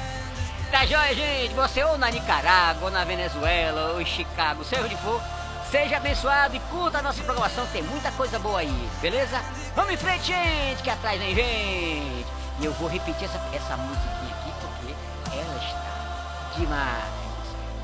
Tá 0.70 0.84
joia, 0.86 1.14
gente? 1.14 1.54
Você 1.54 1.84
ou 1.84 1.96
na 1.96 2.10
Nicarágua, 2.10 2.86
ou 2.86 2.90
na 2.90 3.04
Venezuela, 3.04 3.92
ou 3.92 4.00
em 4.00 4.04
Chicago, 4.04 4.64
seja 4.64 4.82
onde 4.82 4.96
for, 4.96 5.22
seja 5.70 5.98
abençoado 5.98 6.56
e 6.56 6.60
curta 6.60 6.98
a 6.98 7.02
nossa 7.02 7.22
programação, 7.22 7.64
tem 7.68 7.80
muita 7.80 8.10
coisa 8.10 8.40
boa 8.40 8.58
aí, 8.58 8.88
beleza? 9.00 9.40
Vamos 9.76 9.92
em 9.92 9.96
frente, 9.96 10.26
gente, 10.26 10.82
que 10.82 10.90
atrás 10.90 11.16
vem 11.20 11.32
gente. 11.32 12.26
E 12.58 12.64
eu 12.64 12.72
vou 12.72 12.88
repetir 12.88 13.24
essa, 13.24 13.40
essa 13.54 13.76
musiquinha 13.76 14.34
aqui, 14.34 14.52
porque 14.60 14.94
ela 15.38 15.56
está 15.64 16.58
demais. 16.58 17.04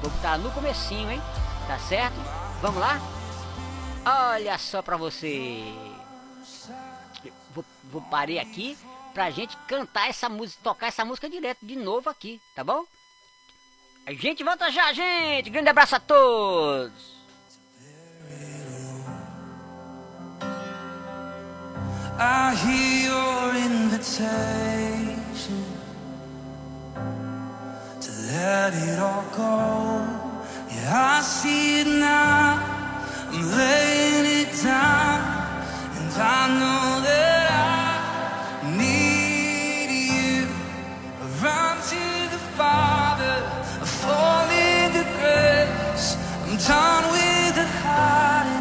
Vou 0.02 0.10
botar 0.10 0.36
no 0.38 0.50
comecinho, 0.50 1.12
hein? 1.12 1.22
Tá 1.68 1.78
certo? 1.88 2.16
Vamos 2.60 2.78
lá? 2.78 3.00
Olha 4.32 4.58
só 4.58 4.82
pra 4.82 4.96
você. 4.96 5.62
Vou, 7.54 7.64
vou 7.84 8.02
parei 8.02 8.38
aqui 8.38 8.76
pra 9.14 9.30
gente 9.30 9.56
cantar 9.68 10.08
essa 10.08 10.28
música, 10.28 10.60
tocar 10.62 10.86
essa 10.88 11.04
música 11.04 11.28
direto 11.28 11.64
de 11.64 11.76
novo 11.76 12.08
aqui, 12.10 12.40
tá 12.54 12.62
bom? 12.62 12.84
A 14.06 14.12
gente 14.12 14.44
volta 14.44 14.70
já, 14.70 14.92
gente. 14.92 15.50
Grande 15.50 15.68
abraço 15.68 15.96
a 15.96 16.00
todos. 16.00 17.20
I 22.22 22.54
hear 22.54 23.06
your 23.06 23.56
invitation 23.56 24.84
to 27.98 28.10
let 28.30 28.74
it 28.74 28.98
all 29.00 29.24
go. 29.34 30.19
I 30.88 31.20
see 31.22 31.80
it 31.80 31.86
now. 31.86 32.58
I'm 33.32 33.50
laying 33.56 34.26
it 34.42 34.52
down, 34.62 35.20
and 35.98 36.12
I 36.12 36.40
know 36.60 37.00
that 37.06 37.46
I 37.52 38.76
need 38.76 39.90
you. 40.10 40.48
I 41.22 41.26
run 41.44 41.76
to 41.92 42.04
the 42.34 42.40
Father, 42.58 43.36
I 43.80 43.86
fall 44.02 44.48
into 44.50 45.04
grace. 45.18 46.16
I'm 46.44 46.56
done 46.56 47.04
with 47.14 47.54
the 47.60 47.66
hiding, 47.84 48.59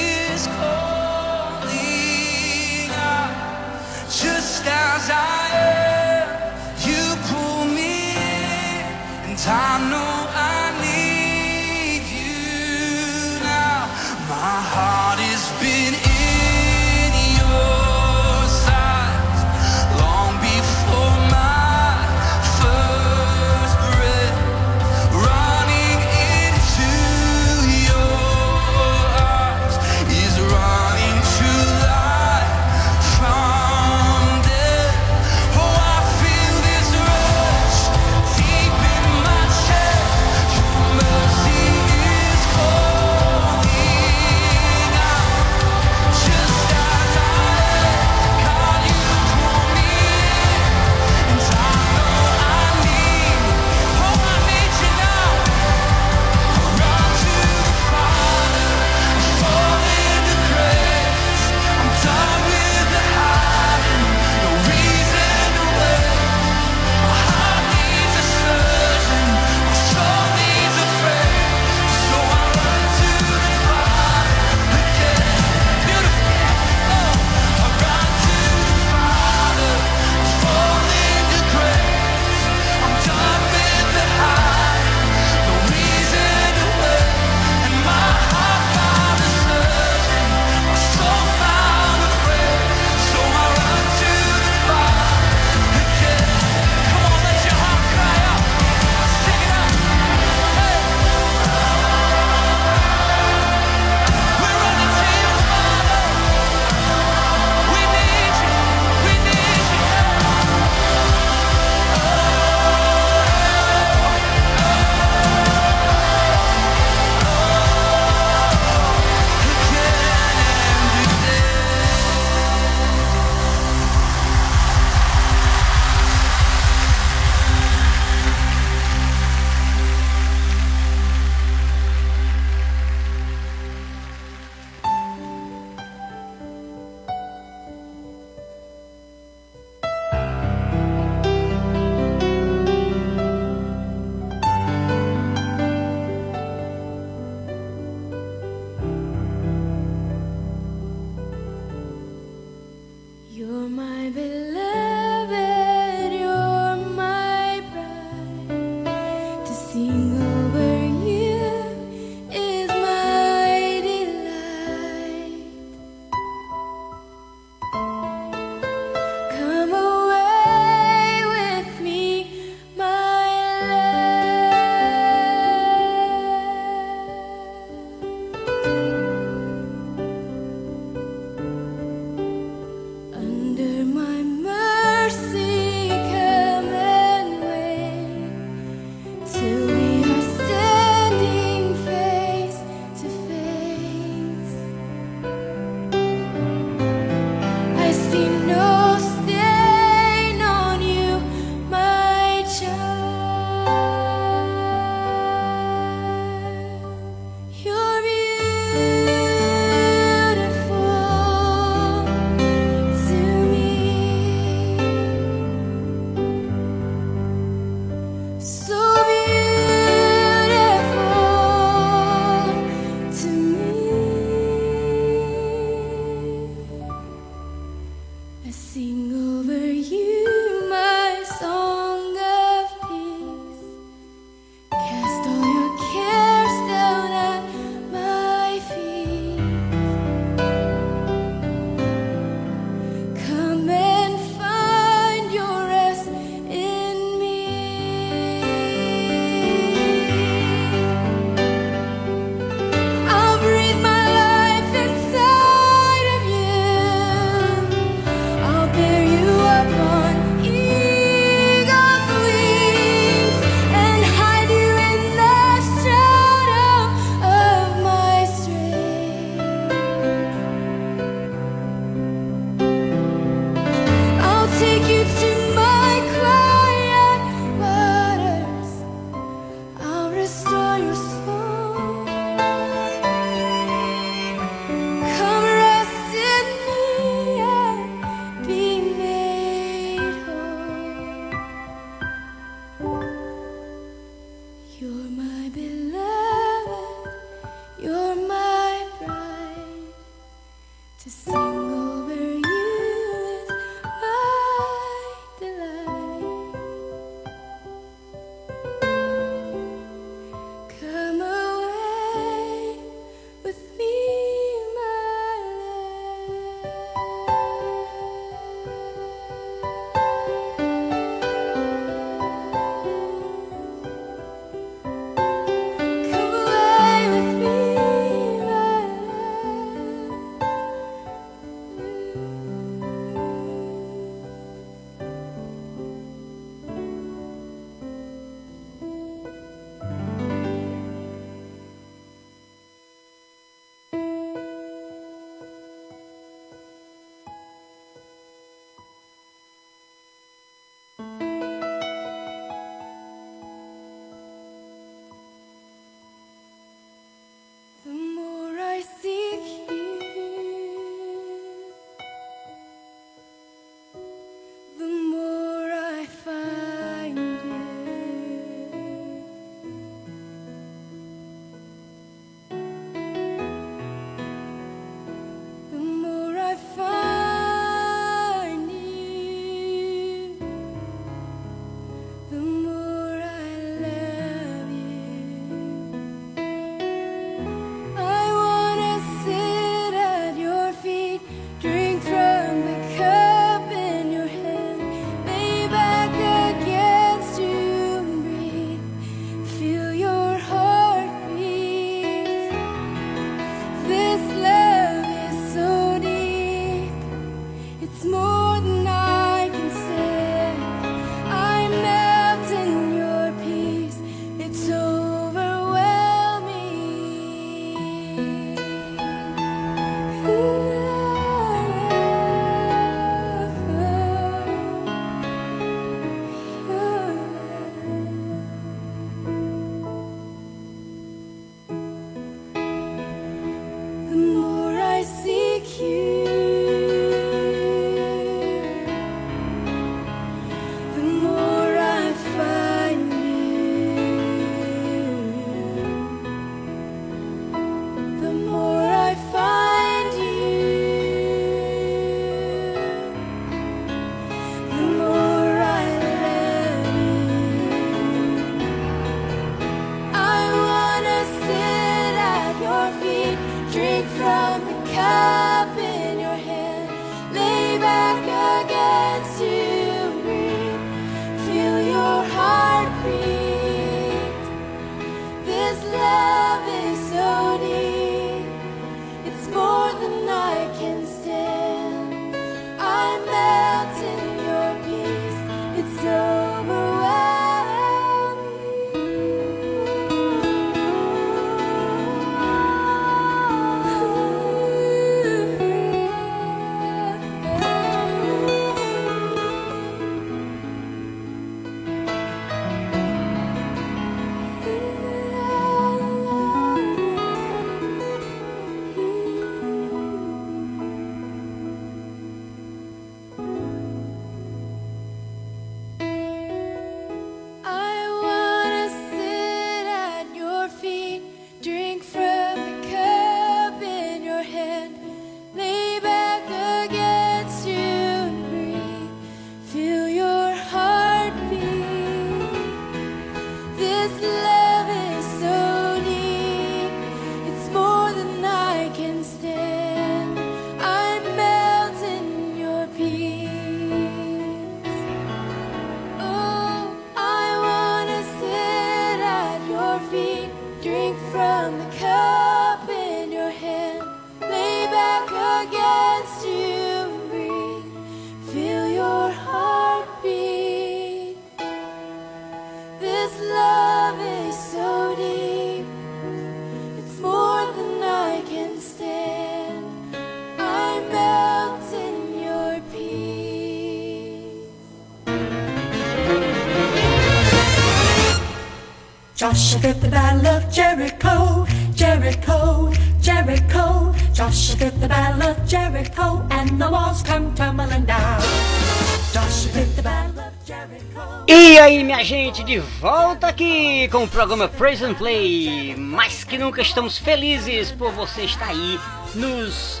E 591.46 591.78
aí, 591.78 592.02
minha 592.04 592.22
gente, 592.24 592.62
de 592.62 592.78
volta 592.78 593.48
aqui 593.48 594.08
com 594.08 594.24
o 594.24 594.28
programa 594.28 594.68
Praise 594.68 595.04
and 595.04 595.14
Play. 595.14 595.94
Mais 595.96 596.44
que 596.44 596.56
nunca 596.56 596.80
estamos 596.80 597.18
felizes 597.18 597.90
por 597.90 598.12
você 598.12 598.42
estar 598.42 598.68
aí 598.68 598.98
nos 599.34 600.00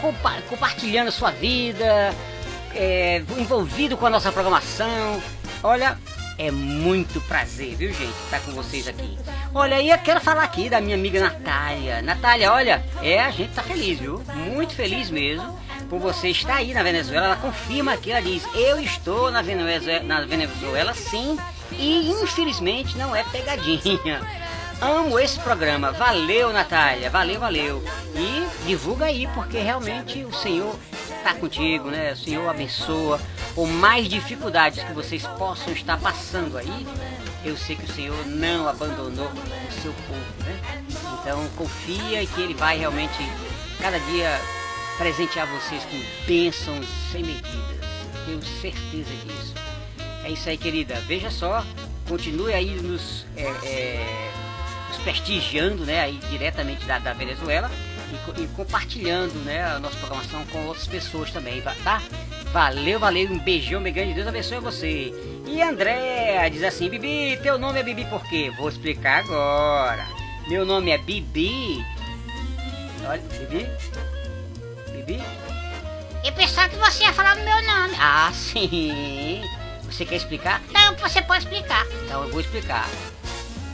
compa- 0.00 0.40
compartilhando 0.48 1.10
sua 1.12 1.30
vida, 1.30 2.14
é, 2.74 3.22
envolvido 3.38 3.96
com 3.96 4.06
a 4.06 4.10
nossa 4.10 4.30
programação. 4.32 5.22
Olha, 5.62 5.98
é 6.38 6.50
muito 6.50 7.20
prazer, 7.22 7.74
viu, 7.76 7.92
gente, 7.92 8.12
estar 8.24 8.40
com 8.40 8.52
vocês 8.52 8.88
aqui. 8.88 9.16
Olha, 9.54 9.80
e 9.80 9.90
eu 9.90 9.98
quero 9.98 10.20
falar 10.20 10.42
aqui 10.42 10.68
da 10.68 10.80
minha 10.80 10.96
amiga 10.96 11.20
Natália. 11.20 12.02
Natália, 12.02 12.52
olha, 12.52 12.84
é, 13.02 13.20
a 13.20 13.30
gente 13.30 13.52
tá 13.54 13.62
feliz, 13.62 13.98
viu? 13.98 14.22
Muito 14.52 14.74
feliz 14.74 15.10
mesmo 15.10 15.58
por 15.84 15.98
você 15.98 16.28
estar 16.28 16.56
aí 16.56 16.72
na 16.72 16.82
Venezuela. 16.82 17.26
Ela 17.26 17.36
confirma 17.36 17.92
aqui, 17.92 18.10
ela 18.10 18.22
diz: 18.22 18.42
Eu 18.54 18.80
estou 18.80 19.30
na 19.30 19.42
Venezuela, 19.42 20.02
na 20.04 20.20
Venezuela 20.22 20.94
sim, 20.94 21.38
e 21.72 22.10
infelizmente 22.10 22.96
não 22.96 23.14
é 23.14 23.22
pegadinha. 23.24 24.20
Amo 24.80 25.18
esse 25.18 25.38
programa. 25.38 25.92
Valeu, 25.92 26.52
Natália. 26.52 27.08
Valeu, 27.08 27.40
valeu. 27.40 27.82
E 28.14 28.66
divulga 28.66 29.06
aí, 29.06 29.26
porque 29.28 29.58
realmente 29.58 30.24
o 30.24 30.32
Senhor 30.32 30.76
está 31.16 31.32
contigo, 31.32 31.90
né? 31.90 32.12
O 32.12 32.16
Senhor 32.16 32.48
abençoa. 32.48 33.20
Por 33.54 33.68
mais 33.68 34.08
dificuldades 34.08 34.82
que 34.82 34.92
vocês 34.92 35.24
possam 35.38 35.72
estar 35.72 35.98
passando 35.98 36.58
aí, 36.58 36.86
eu 37.44 37.56
sei 37.56 37.76
que 37.76 37.84
o 37.84 37.94
Senhor 37.94 38.26
não 38.26 38.68
abandonou 38.68 39.30
o 39.30 39.80
seu 39.80 39.92
povo, 39.92 40.44
né? 40.44 40.84
Então 41.20 41.48
confia 41.56 42.26
que 42.26 42.42
Ele 42.42 42.54
vai 42.54 42.76
realmente 42.76 43.16
cada 43.80 43.98
dia 44.00 44.40
presentear 44.98 45.46
vocês 45.46 45.82
com 45.84 46.00
bênçãos 46.26 46.86
sem 47.10 47.22
medidas. 47.22 47.84
Tenho 48.26 48.42
certeza 48.60 49.10
disso. 49.26 49.54
É 50.24 50.30
isso 50.30 50.48
aí, 50.48 50.56
querida. 50.56 50.94
Veja 51.06 51.30
só, 51.30 51.64
continue 52.08 52.52
aí 52.54 52.70
nos, 52.80 53.26
é, 53.36 53.42
é, 53.42 54.30
nos 54.88 54.98
prestigiando, 54.98 55.84
né, 55.84 56.00
aí 56.00 56.18
diretamente 56.30 56.84
da, 56.86 56.98
da 56.98 57.12
Venezuela 57.12 57.70
e, 58.38 58.42
e 58.42 58.46
compartilhando, 58.48 59.34
né, 59.44 59.64
a 59.64 59.78
nossa 59.78 59.96
programação 59.96 60.44
com 60.46 60.64
outras 60.66 60.86
pessoas 60.86 61.30
também, 61.30 61.60
va- 61.60 61.74
tá? 61.84 62.00
Valeu, 62.52 62.98
valeu, 63.00 63.28
um 63.30 63.38
beijão, 63.38 63.80
me 63.80 63.90
grande, 63.90 64.14
Deus 64.14 64.26
abençoe 64.28 64.60
você. 64.60 65.12
E 65.46 65.60
André 65.60 66.48
diz 66.50 66.62
assim, 66.62 66.88
Bibi, 66.88 67.38
teu 67.42 67.58
nome 67.58 67.80
é 67.80 67.82
Bibi 67.82 68.04
por 68.06 68.22
quê? 68.28 68.50
Vou 68.56 68.68
explicar 68.68 69.24
agora. 69.24 70.06
Meu 70.48 70.64
nome 70.64 70.90
é 70.90 70.96
Bibi. 70.98 71.84
Olha, 73.06 73.20
Bibi. 73.20 73.66
Bibi? 75.04 75.22
Eu 76.24 76.32
pensava 76.32 76.68
que 76.70 76.76
você 76.76 77.04
ia 77.04 77.12
falar 77.12 77.34
do 77.36 77.42
meu 77.42 77.62
nome. 77.62 77.94
Ah, 78.00 78.30
sim. 78.34 79.42
Você 79.84 80.04
quer 80.04 80.16
explicar? 80.16 80.60
Não, 80.72 80.94
você 80.96 81.22
pode 81.22 81.44
explicar. 81.44 81.86
Então 82.04 82.24
eu 82.24 82.30
vou 82.30 82.40
explicar. 82.40 82.88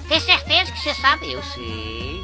Tem 0.08 0.20
certeza 0.20 0.72
que 0.72 0.80
você 0.80 0.92
sabe? 0.94 1.32
Eu 1.32 1.42
sei. 1.42 2.20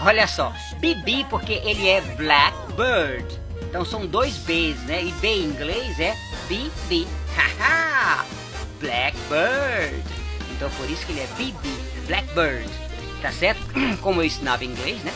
Olha 0.00 0.26
só, 0.26 0.52
Bibi 0.78 1.24
porque 1.30 1.54
ele 1.54 1.88
é 1.88 2.00
Blackbird. 2.00 3.40
Então 3.62 3.84
são 3.84 4.06
dois 4.06 4.36
B's, 4.38 4.80
né? 4.84 5.04
E 5.04 5.12
B 5.12 5.28
em 5.28 5.44
inglês 5.44 6.00
é 6.00 6.16
BB. 6.48 7.06
Haha! 7.36 8.24
Blackbird. 8.80 10.02
Então 10.52 10.70
por 10.70 10.90
isso 10.90 11.04
que 11.06 11.12
ele 11.12 11.20
é 11.20 11.26
BB, 11.36 11.68
Blackbird. 12.06 12.68
Tá 13.22 13.30
certo? 13.32 13.60
Como 14.02 14.20
eu 14.20 14.24
ensinava 14.24 14.64
inglês, 14.64 15.02
né? 15.02 15.12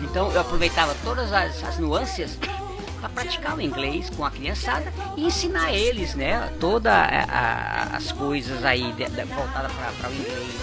Então 0.00 0.30
eu 0.32 0.40
aproveitava 0.40 0.94
todas 1.04 1.32
as, 1.32 1.62
as 1.64 1.78
nuances 1.78 2.38
para 3.00 3.08
praticar 3.08 3.56
o 3.56 3.60
inglês 3.60 4.10
com 4.10 4.24
a 4.24 4.30
criançada 4.30 4.92
e 5.16 5.26
ensinar 5.26 5.72
eles, 5.72 6.14
né? 6.14 6.52
Todas 6.60 6.92
as 6.92 8.12
coisas 8.12 8.64
aí 8.64 8.82
voltadas 9.36 9.72
para 9.72 10.10
o 10.10 10.14
inglês. 10.14 10.60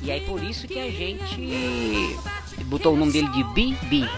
E 0.00 0.10
aí 0.10 0.20
por 0.22 0.42
isso 0.42 0.66
que 0.66 0.78
a 0.78 0.90
gente 0.90 2.16
botou 2.66 2.94
o 2.94 2.96
nome 2.96 3.12
dele 3.12 3.28
de 3.28 3.44
BB. 3.44 4.08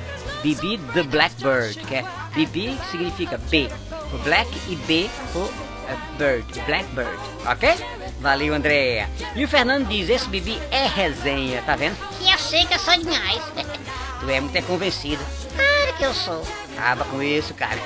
BB 0.43 0.79
the 0.93 1.03
Blackbird, 1.03 1.79
que 1.79 1.95
é 1.95 2.05
BB 2.35 2.77
significa 2.91 3.39
B 3.39 3.71
for 4.11 4.19
Black 4.21 4.51
e 4.69 4.77
B 4.77 5.09
for 5.33 5.51
eh, 5.89 5.97
Bird, 6.19 6.61
Blackbird, 6.67 7.19
ok? 7.47 7.75
Valeu, 8.21 8.55
Andréia. 8.55 9.09
E 9.35 9.45
o 9.45 9.49
Fernando 9.49 9.89
diz: 9.89 10.09
esse 10.09 10.29
BB 10.29 10.59
é 10.71 10.87
resenha, 10.87 11.63
tá 11.63 11.77
vendo? 11.77 11.97
Que 12.19 12.31
eu 12.31 12.39
sei 12.39 12.65
que 12.67 12.75
eu 12.75 12.79
sou 12.79 12.97
demais. 12.97 13.43
Tu 14.25 14.31
é 14.31 14.41
muito 14.41 14.57
é 14.57 14.63
convencido. 14.63 15.23
Claro 15.55 15.99
que 15.99 16.03
eu 16.03 16.15
sou. 16.15 16.43
Acaba 16.73 17.05
com 17.05 17.23
isso, 17.23 17.53
cara. 17.53 17.79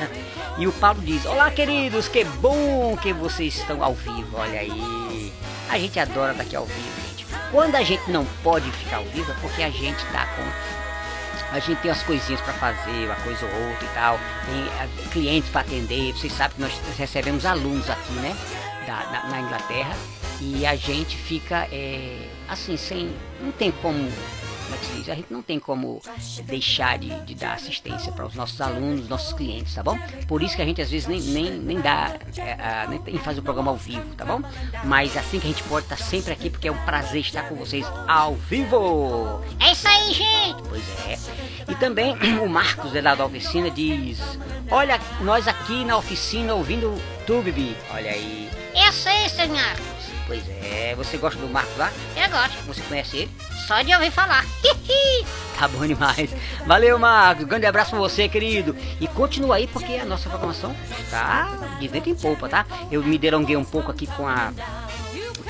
E 0.56 0.68
o 0.68 0.72
Paulo 0.72 1.00
diz: 1.02 1.26
Olá, 1.26 1.50
queridos, 1.50 2.06
que 2.06 2.22
bom 2.24 2.96
que 2.96 3.12
vocês 3.12 3.56
estão 3.56 3.82
ao 3.82 3.92
vivo. 3.92 4.36
Olha 4.36 4.60
aí. 4.60 5.32
A 5.68 5.76
gente 5.76 5.98
adora 5.98 6.30
estar 6.30 6.44
aqui 6.44 6.54
ao 6.54 6.64
vivo, 6.64 7.08
gente. 7.08 7.26
Quando 7.50 7.74
a 7.74 7.82
gente 7.82 8.08
não 8.08 8.24
pode 8.44 8.70
ficar 8.70 8.98
ao 8.98 9.04
vivo 9.06 9.32
é 9.32 9.34
porque 9.40 9.64
a 9.64 9.70
gente 9.70 10.04
tá 10.12 10.26
com. 10.26 11.56
A 11.56 11.58
gente 11.58 11.80
tem 11.80 11.90
umas 11.90 12.04
coisinhas 12.04 12.40
para 12.40 12.52
fazer, 12.52 13.06
uma 13.06 13.16
coisa 13.16 13.44
ou 13.44 13.68
outra 13.70 13.84
e 13.84 13.94
tal. 13.94 14.20
Tem 14.46 14.68
ah, 14.78 15.10
clientes 15.10 15.50
para 15.50 15.62
atender. 15.62 16.12
Vocês 16.12 16.32
sabem 16.32 16.54
que 16.54 16.62
nós 16.62 16.80
recebemos 16.96 17.44
alunos 17.44 17.90
aqui, 17.90 18.12
né? 18.12 18.36
Da, 18.86 19.10
na, 19.10 19.28
na 19.28 19.40
Inglaterra. 19.40 19.96
E 20.40 20.64
a 20.64 20.76
gente 20.76 21.16
fica 21.16 21.66
é, 21.72 22.28
assim, 22.48 22.76
sem. 22.76 23.12
Não 23.40 23.50
tem 23.50 23.72
como 23.72 24.08
como 24.68 24.74
é 24.74 24.78
que 24.78 24.86
se 24.86 24.92
diz? 24.98 25.08
A 25.08 25.14
gente 25.14 25.32
não 25.32 25.40
tem 25.42 25.58
como 25.58 26.00
deixar 26.44 26.98
de, 26.98 27.08
de 27.22 27.34
dar 27.34 27.54
assistência 27.54 28.12
para 28.12 28.26
os 28.26 28.34
nossos 28.34 28.60
alunos, 28.60 29.08
nossos 29.08 29.32
clientes, 29.32 29.74
tá 29.74 29.82
bom? 29.82 29.98
Por 30.26 30.42
isso 30.42 30.54
que 30.54 30.62
a 30.62 30.64
gente 30.64 30.80
às 30.82 30.90
vezes 30.90 31.08
nem, 31.08 31.20
nem, 31.20 31.50
nem 31.52 31.80
dá, 31.80 32.16
é, 32.36 32.52
a- 32.52 32.86
nem, 33.06 33.18
faz 33.18 33.38
o 33.38 33.42
programa 33.42 33.70
ao 33.70 33.76
vivo, 33.76 34.14
tá 34.14 34.24
bom? 34.24 34.40
Mas 34.84 35.16
assim 35.16 35.40
que 35.40 35.46
a 35.46 35.50
gente 35.50 35.62
pode 35.64 35.86
estar 35.86 35.96
sempre 35.96 36.32
aqui, 36.32 36.50
porque 36.50 36.68
é 36.68 36.72
um 36.72 36.78
prazer 36.84 37.20
estar 37.22 37.48
com 37.48 37.54
vocês 37.54 37.86
ao 38.06 38.34
vivo. 38.34 39.40
É 39.60 39.72
isso 39.72 39.88
aí, 39.88 40.12
gente. 40.12 40.62
Pois 40.68 40.82
é. 41.06 41.18
E 41.70 41.74
também 41.76 42.14
o 42.42 42.48
Marcos, 42.48 42.92
lá 43.02 43.14
da 43.14 43.24
oficina, 43.24 43.70
diz: 43.70 44.18
Olha, 44.70 45.00
nós 45.22 45.48
aqui 45.48 45.84
na 45.84 45.96
oficina 45.96 46.54
ouvindo 46.54 46.94
tu, 47.26 47.40
Bibi. 47.42 47.76
Olha 47.90 48.10
aí. 48.10 48.50
Eu 48.74 48.92
sei, 48.92 49.28
senhor. 49.28 49.76
Pois 50.28 50.42
é, 50.62 50.94
você 50.94 51.16
gosta 51.16 51.40
do 51.40 51.48
Marcos 51.48 51.76
lá? 51.76 51.90
Eu 52.14 52.30
gosto. 52.30 52.56
Você 52.66 52.80
conhece 52.82 53.16
ele? 53.16 53.30
Só 53.66 53.80
de 53.82 53.92
ouvir 53.94 54.10
falar. 54.12 54.44
Tá 55.58 55.66
bom 55.66 55.84
demais. 55.86 56.30
Valeu, 56.66 56.98
Marcos. 56.98 57.44
Grande 57.46 57.66
abraço 57.66 57.90
pra 57.90 57.98
você, 57.98 58.28
querido. 58.28 58.76
E 59.00 59.08
continua 59.08 59.56
aí 59.56 59.66
porque 59.66 59.94
a 59.94 60.04
nossa 60.04 60.28
programação 60.28 60.76
está 61.00 61.48
de 61.80 61.88
vento 61.88 62.08
em 62.08 62.14
polpa, 62.14 62.48
tá? 62.48 62.64
Eu 62.92 63.02
me 63.02 63.18
delonguei 63.18 63.56
um 63.56 63.64
pouco 63.64 63.90
aqui 63.90 64.06
com 64.06 64.28
a 64.28 64.52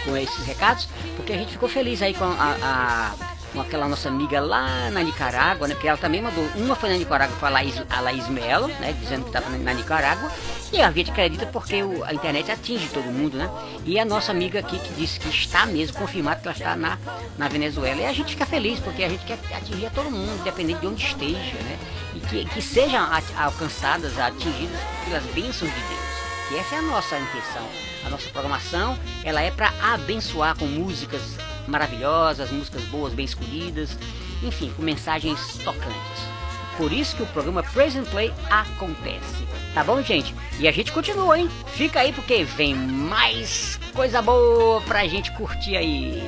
com 0.04 0.16
esses 0.16 0.46
recados, 0.46 0.88
porque 1.16 1.32
a 1.32 1.36
gente 1.36 1.52
ficou 1.52 1.68
feliz 1.68 2.00
aí 2.00 2.14
com 2.14 2.24
a, 2.24 2.56
a- 2.62 3.14
com 3.58 3.62
aquela 3.62 3.88
nossa 3.88 4.08
amiga 4.08 4.40
lá 4.40 4.88
na 4.90 5.02
Nicarágua, 5.02 5.66
né? 5.66 5.74
Porque 5.74 5.88
ela 5.88 5.98
também 5.98 6.22
mandou, 6.22 6.44
uma 6.54 6.76
foi 6.76 6.90
na 6.90 6.96
Nicarágua, 6.96 7.36
foi 7.38 7.48
a 7.48 7.52
Laís, 7.52 7.74
Laís 8.00 8.28
Melo, 8.28 8.68
né? 8.68 8.92
Dizendo 9.00 9.22
que 9.24 9.36
estava 9.36 9.50
na, 9.50 9.74
Nicarágua. 9.74 10.30
E 10.72 10.80
a 10.80 10.90
gente 10.92 11.10
acredita 11.10 11.44
porque 11.46 11.82
o- 11.82 12.04
a 12.04 12.14
internet 12.14 12.52
atinge 12.52 12.88
todo 12.90 13.06
mundo, 13.06 13.36
né? 13.36 13.50
E 13.84 13.98
a 13.98 14.04
nossa 14.04 14.30
amiga 14.30 14.60
aqui 14.60 14.78
que 14.78 14.92
disse 14.94 15.18
que 15.18 15.28
está 15.28 15.66
mesmo, 15.66 15.98
confirmado 15.98 16.40
que 16.40 16.46
ela 16.46 16.56
está 16.56 16.76
na, 16.76 16.98
na 17.36 17.48
Venezuela. 17.48 18.00
E 18.00 18.06
a 18.06 18.12
gente 18.12 18.30
fica 18.32 18.46
feliz, 18.46 18.78
porque 18.78 19.02
a 19.02 19.08
gente 19.08 19.24
quer 19.24 19.38
atingir 19.56 19.86
a 19.86 19.90
todo 19.90 20.08
mundo, 20.08 20.38
independente 20.40 20.80
de 20.80 20.86
onde 20.86 21.04
esteja, 21.04 21.36
né? 21.64 21.78
E 22.14 22.20
que, 22.20 22.44
que 22.44 22.62
sejam 22.62 23.04
alcançadas, 23.36 24.16
atingidas 24.20 24.78
pelas 25.04 25.24
bênçãos 25.34 25.72
de 25.74 25.80
Deus. 25.80 26.08
E 26.52 26.56
essa 26.56 26.76
é 26.76 26.78
a 26.78 26.82
nossa 26.82 27.18
intenção. 27.18 27.66
A 28.06 28.10
nossa 28.10 28.30
programação, 28.30 28.96
ela 29.24 29.42
é 29.42 29.50
para 29.50 29.72
abençoar 29.82 30.56
com 30.56 30.64
músicas 30.66 31.20
maravilhosas, 31.68 32.50
músicas 32.50 32.82
boas, 32.84 33.12
bem 33.12 33.24
escolhidas, 33.24 33.96
enfim, 34.42 34.72
com 34.76 34.82
mensagens 34.82 35.58
tocantes. 35.64 36.28
Por 36.76 36.92
isso 36.92 37.16
que 37.16 37.22
o 37.22 37.26
programa 37.26 37.62
Praise 37.62 37.98
and 37.98 38.04
Play 38.04 38.32
acontece. 38.48 39.46
Tá 39.74 39.82
bom, 39.82 40.00
gente? 40.00 40.34
E 40.60 40.68
a 40.68 40.72
gente 40.72 40.92
continua, 40.92 41.38
hein? 41.38 41.50
Fica 41.66 42.00
aí 42.00 42.12
porque 42.12 42.44
vem 42.44 42.74
mais 42.74 43.78
coisa 43.92 44.22
boa 44.22 44.80
pra 44.82 45.06
gente 45.06 45.32
curtir 45.32 45.76
aí. 45.76 46.22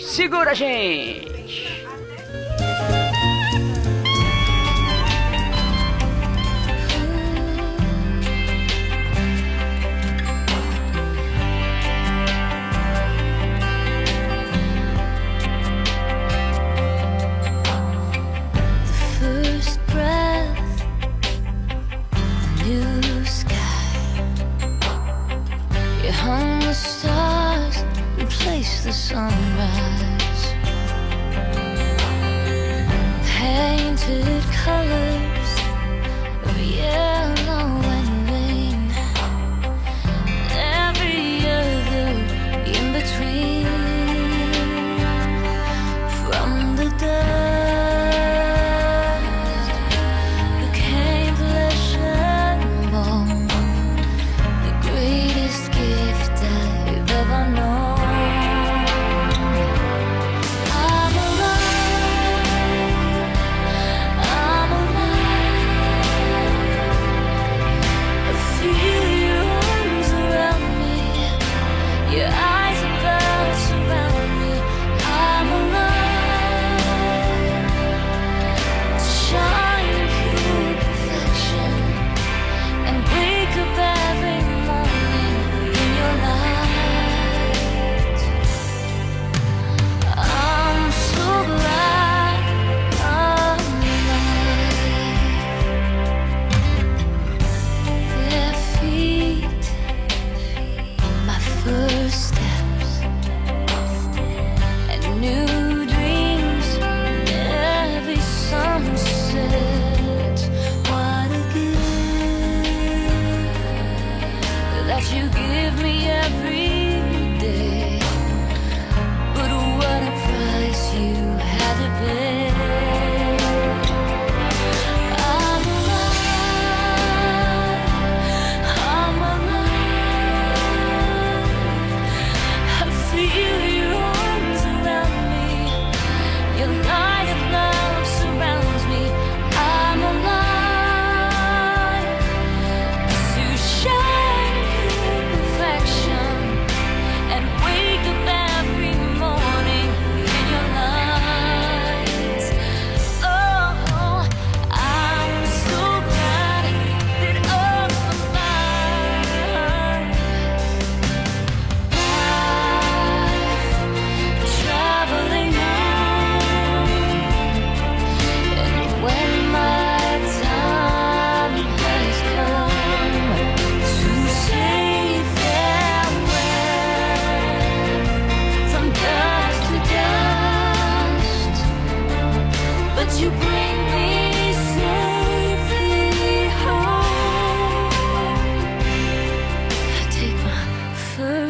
Segura, 0.00 0.54
gente! 0.54 1.83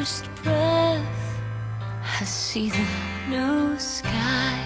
first 0.05 0.29
breath 0.43 1.41
I 2.21 2.25
see 2.25 2.69
the 2.69 2.87
new 3.31 3.79
sky. 3.79 4.61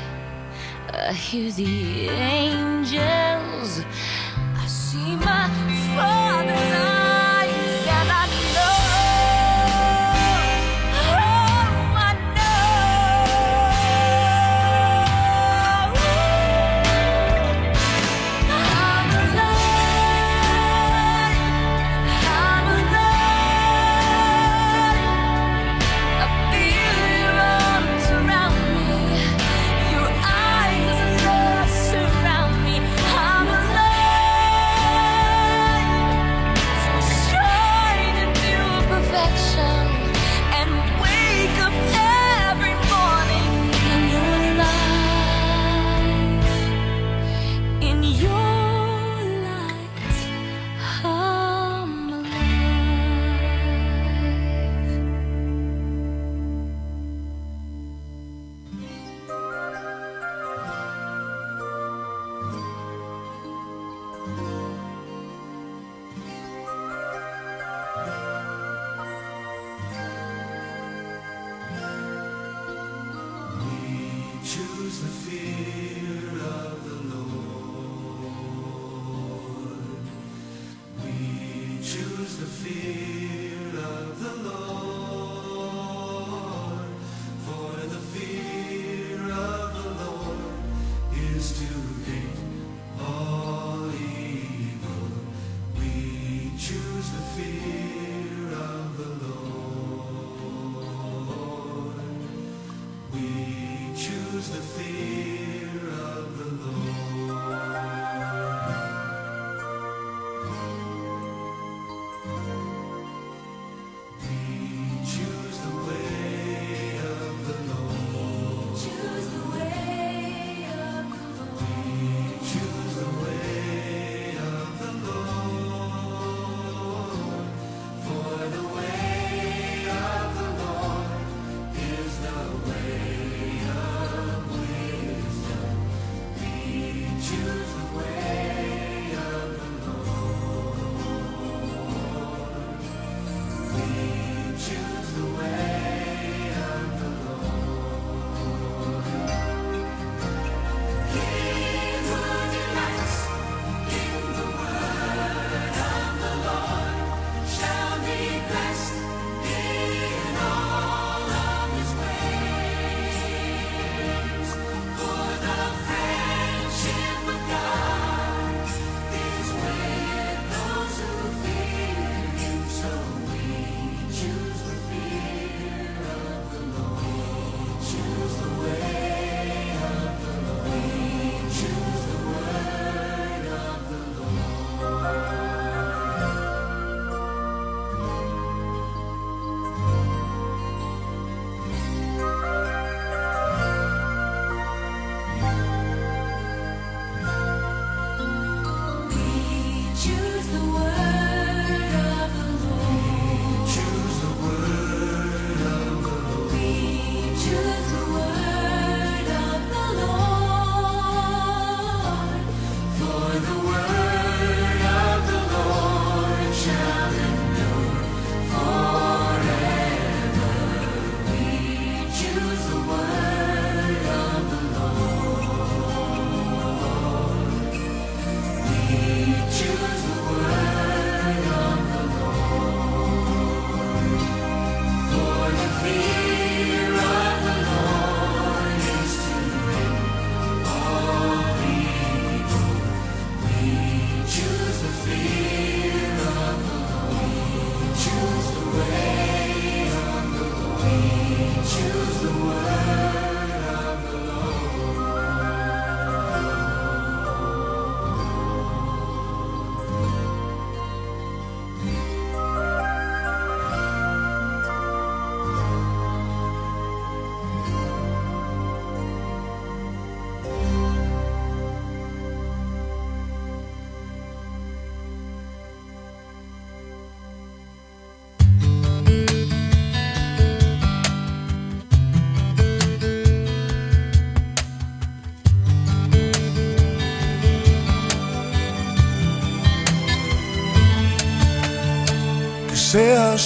I 0.93 1.12
hear 1.12 1.53
the 1.53 2.09
angels. 2.09 3.84
I 4.57 4.66
see 4.66 5.14
my 5.14 5.49
father's 5.95 6.72
eyes 6.82 6.88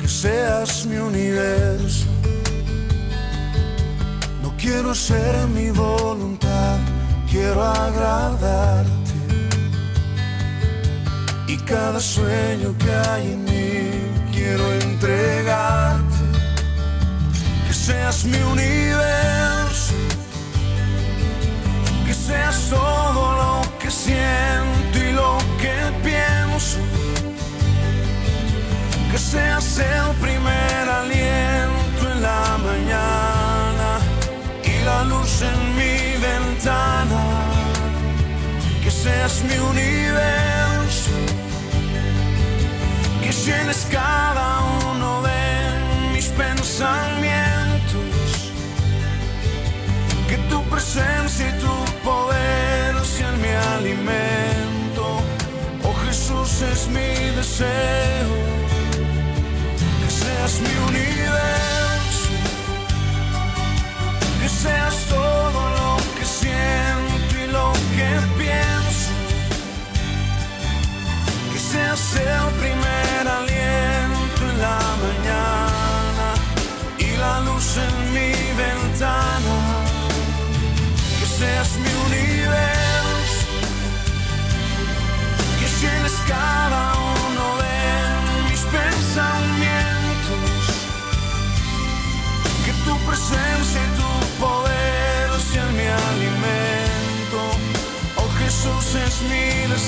Que 0.00 0.08
seas 0.08 0.84
mi 0.86 0.96
universo. 0.96 2.06
No 4.42 4.52
quiero 4.56 4.94
ser 4.94 5.46
mi 5.48 5.70
voluntad, 5.70 6.78
quiero 7.30 7.62
agradarte. 7.62 9.12
Y 11.46 11.56
cada 11.58 12.00
sueño 12.00 12.74
que 12.78 12.90
hay 12.90 13.32
en 13.32 13.44
mí 13.44 13.90
quiero 14.32 14.72
entregarte. 14.72 16.24
Que 17.68 17.74
seas 17.74 18.24
mi 18.24 18.38
universo 18.38 19.94
que 22.08 22.14
seas 22.14 22.70
todo 22.70 23.36
lo 23.42 23.78
que 23.78 23.90
siento 23.90 24.98
y 24.98 25.12
lo 25.12 25.36
que 25.60 25.76
pienso, 26.02 26.78
que 29.18 29.24
seas 29.24 29.78
el 29.78 30.14
primer 30.20 30.88
aliento 31.00 32.02
en 32.12 32.22
la 32.22 32.56
mañana 32.68 33.98
y 34.62 34.84
la 34.84 35.02
luz 35.04 35.42
en 35.42 35.60
mi 35.78 35.96
ventana, 36.28 37.22
que 38.82 38.90
seas 38.90 39.42
mi 39.42 39.58
universo, 39.72 41.10
que 43.22 43.32
llenes 43.32 43.88
cada 43.90 44.60
uno 44.88 45.22
de 45.22 46.12
mis 46.12 46.26
pensamientos 46.26 48.12
que 50.28 50.36
tu 50.48 50.62
presencia 50.70 51.48
y 51.48 51.52
tu 51.64 51.74
poder 52.04 53.04
sean 53.04 53.36
mi 53.42 53.52
alimento. 53.78 55.04
Oh 55.82 55.94
Jesús 56.06 56.62
es 56.72 56.86
mi 56.88 57.10
deseo, 57.38 58.30
es 60.48 60.60
mi 60.62 60.74
universo. 60.88 61.87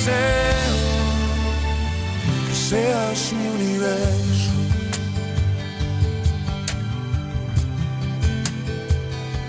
Deseo, 0.01 0.77
que 2.49 2.55
seas 2.55 3.33
mi 3.33 3.49
universo. 3.49 4.51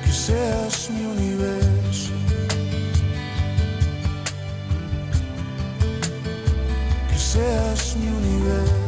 que 0.03 0.11
seas 0.11 0.89
mi 0.89 1.05
universo. 1.05 2.11
Que 7.09 7.17
seas 7.17 7.95
mi 7.95 8.07
universo. 8.07 8.80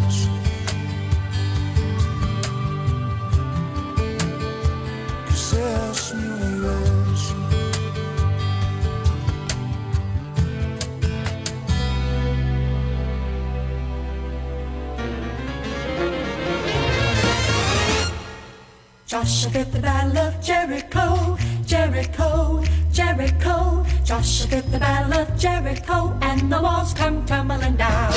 Joshua 19.24 19.64
the 19.64 19.80
battle 19.80 20.18
of 20.18 20.42
Jericho, 20.42 21.38
Jericho, 21.66 22.62
Jericho. 22.92 23.86
Joshua 24.04 24.62
the 24.62 24.78
battle 24.78 25.22
of 25.22 25.40
Jericho, 25.40 26.14
and 26.22 26.52
the 26.52 26.62
walls 26.62 26.94
come 26.94 27.24
tumbling 27.26 27.78
down. 27.78 28.12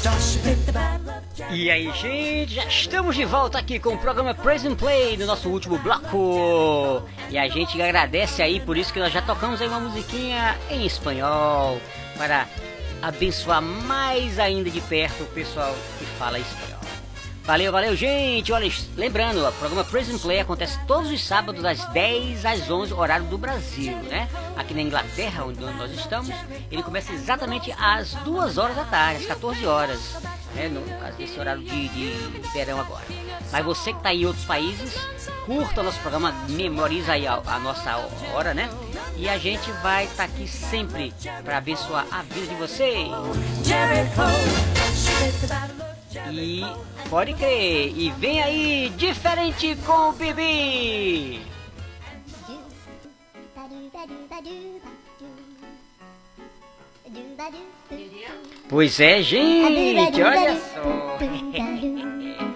Joshua 0.00 0.54
the 0.64 0.72
battle 0.72 1.10
of 1.10 1.24
Jericho. 1.34 1.56
E 1.56 1.70
aí, 1.72 1.90
gente, 1.94 2.54
já 2.54 2.64
estamos 2.66 3.16
de 3.16 3.24
volta 3.24 3.58
aqui 3.58 3.80
com 3.80 3.94
o 3.94 3.98
programa 3.98 4.32
Praise 4.32 4.68
and 4.68 4.76
Play 4.76 5.16
no 5.16 5.26
nosso 5.26 5.48
último 5.48 5.76
bloco. 5.78 7.02
E 7.28 7.36
a 7.36 7.48
gente 7.48 7.82
agradece 7.82 8.42
aí, 8.42 8.60
por 8.60 8.76
isso 8.76 8.92
que 8.92 9.00
nós 9.00 9.12
já 9.12 9.22
tocamos 9.22 9.60
aí 9.60 9.66
uma 9.66 9.80
musiquinha 9.80 10.56
em 10.70 10.86
espanhol 10.86 11.80
para 12.16 12.46
abençoar 13.02 13.60
mais 13.60 14.38
ainda 14.38 14.70
de 14.70 14.80
perto 14.82 15.24
o 15.24 15.26
pessoal 15.26 15.74
que 15.98 16.04
fala 16.16 16.38
espanhol. 16.38 16.71
Valeu, 17.44 17.72
valeu, 17.72 17.96
gente! 17.96 18.52
Olha, 18.52 18.70
lembrando, 18.96 19.44
o 19.44 19.52
programa 19.52 19.82
Prison 19.82 20.16
Play 20.16 20.38
acontece 20.38 20.78
todos 20.86 21.10
os 21.10 21.24
sábados, 21.24 21.60
das 21.60 21.84
10 21.86 22.46
às 22.46 22.70
11, 22.70 22.94
horário 22.94 23.26
do 23.26 23.36
Brasil, 23.36 23.96
né? 24.04 24.28
Aqui 24.56 24.72
na 24.72 24.80
Inglaterra, 24.80 25.44
onde 25.44 25.60
nós 25.60 25.90
estamos, 25.90 26.32
ele 26.70 26.84
começa 26.84 27.12
exatamente 27.12 27.72
às 27.72 28.14
2 28.14 28.58
horas 28.58 28.76
da 28.76 28.84
tarde, 28.84 29.22
às 29.22 29.26
14 29.26 29.66
horas, 29.66 30.18
né? 30.54 30.68
No 30.68 30.82
caso 31.00 31.16
desse 31.16 31.38
horário 31.40 31.62
de, 31.64 31.88
de 31.88 32.48
verão 32.52 32.78
agora. 32.78 33.04
Mas 33.50 33.64
você 33.64 33.90
que 33.92 33.98
está 33.98 34.14
em 34.14 34.24
outros 34.24 34.44
países, 34.44 34.94
curta 35.44 35.80
o 35.80 35.84
nosso 35.84 35.98
programa, 35.98 36.32
memoriza 36.48 37.14
aí 37.14 37.26
a, 37.26 37.42
a 37.44 37.58
nossa 37.58 37.96
hora, 38.32 38.54
né? 38.54 38.70
E 39.16 39.28
a 39.28 39.36
gente 39.36 39.68
vai 39.82 40.04
estar 40.04 40.24
aqui 40.24 40.46
sempre 40.46 41.12
para 41.44 41.58
abençoar 41.58 42.06
a 42.12 42.22
vida 42.22 42.46
de 42.46 42.54
vocês. 42.54 43.08
E 46.14 46.62
pode 47.08 47.32
crer, 47.34 47.92
e 47.96 48.10
vem 48.12 48.42
aí 48.42 48.92
diferente 48.96 49.76
com 49.86 50.10
o 50.10 50.12
Bibi. 50.12 51.40
Pois 58.68 59.00
é, 59.00 59.22
gente, 59.22 60.22
olha 60.22 60.56
só. 60.56 61.18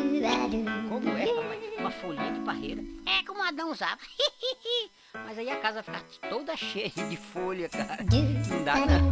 Como 0.87 1.09
é, 1.09 1.25
papai? 1.25 1.59
Uma 1.79 1.91
folhinha 1.91 2.31
de 2.31 2.39
parreira. 2.41 2.83
É 3.07 3.23
como 3.25 3.39
o 3.39 3.43
Adão 3.43 3.71
usava. 3.71 3.97
Mas 5.25 5.35
aí 5.39 5.49
a 5.49 5.55
casa 5.55 5.81
fica 5.81 5.99
toda 6.29 6.55
cheia 6.55 6.91
de 7.09 7.17
folha, 7.17 7.67
cara. 7.69 7.97
Não 8.03 8.63
dá 8.63 8.75
não. 8.75 9.09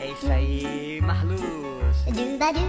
É 0.00 0.10
isso 0.10 0.30
aí, 0.32 1.00
Marluz. 1.00 1.94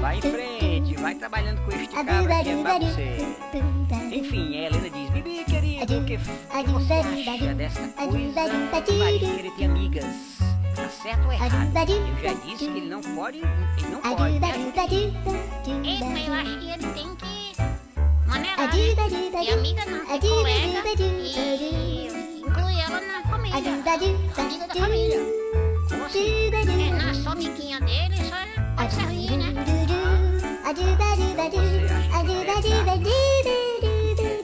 Vai 0.02 0.18
em 0.18 0.22
frente, 0.22 0.96
vai 0.96 1.16
trabalhando 1.16 1.66
com 1.66 1.72
este 1.72 1.88
cabra 1.88 2.44
que 2.44 2.50
é 2.50 2.62
pra 2.62 2.78
você. 2.80 3.18
Enfim, 4.16 4.58
a 4.58 4.62
Helena 4.68 4.90
diz, 4.92 5.10
Bibi, 5.10 5.44
querido, 5.46 5.98
o 5.98 6.06
que, 6.06 6.18
você 6.18 6.94
acha 6.94 7.56
dessa 7.56 7.88
coisa 7.90 8.42
querer 9.20 9.52
ter 9.58 9.66
amigas? 9.66 10.55
Tá 10.76 10.90
certo 10.90 11.26
ou 11.26 11.32
errado? 11.34 11.54
Eu 11.54 12.16
já 12.22 12.34
disse 12.34 12.58
que 12.68 12.78
ele 12.78 12.90
não 12.90 13.02
pode, 13.02 13.38
ele 13.40 13.88
não 13.92 14.02
pode, 14.02 14.40
né? 14.40 14.48
Eita, 15.84 16.06
eu 16.06 16.34
acho 16.34 16.60
que 16.60 16.70
ele 16.70 16.88
tem 16.94 17.16
que 17.16 17.56
maneirar, 18.28 18.68
né? 18.68 19.44
E 19.44 19.50
amiga 19.52 19.86
não, 19.86 20.06
ter 20.20 20.28
colega 20.28 20.92
e 21.00 22.40
incluir 22.40 22.80
ela 22.82 23.00
na 23.02 23.24
família. 23.30 23.58
Amiga 24.38 24.68
da 24.68 24.74
família. 24.76 25.20
Como 25.90 26.06
assim? 26.06 26.52
É, 26.52 27.10
é 27.10 27.14
só 27.14 27.30
amiguinha 27.32 27.80
dele, 27.80 28.18
só 28.18 28.36
pode 28.76 28.94
ser 28.94 29.04
ruim, 29.04 29.38
né? 29.38 29.54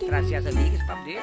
Trazer 0.07 0.35
as 0.35 0.45
amigas 0.45 0.83
pra 0.83 0.95
poder 0.97 1.21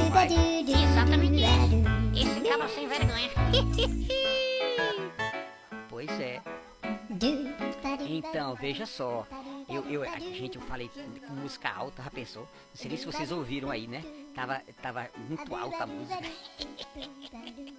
o 0.00 0.10
pai. 0.10 0.28
Exatamente 0.68 1.36
isso. 1.36 2.05
Esse 2.16 2.40
cabra 2.48 2.68
sem 2.68 2.86
vergonha. 2.88 3.30
Pois 5.88 6.10
é. 6.20 6.42
Então, 8.06 8.54
veja 8.54 8.84
só. 8.84 9.26
Eu, 9.68 9.82
eu, 9.90 10.02
a- 10.02 10.18
gente, 10.18 10.56
eu 10.56 10.62
falei 10.62 10.90
com 11.26 11.32
música 11.34 11.70
alta, 11.70 12.02
já 12.02 12.10
pensou? 12.10 12.42
Não 12.42 12.48
sei 12.74 12.88
nem 12.90 12.98
se 12.98 13.06
vocês 13.06 13.32
ouviram 13.32 13.70
aí, 13.70 13.86
né? 13.86 14.04
Tava, 14.34 14.60
tava 14.82 15.08
muito 15.28 15.54
alta 15.54 15.84
a 15.84 15.86
música. 15.86 16.18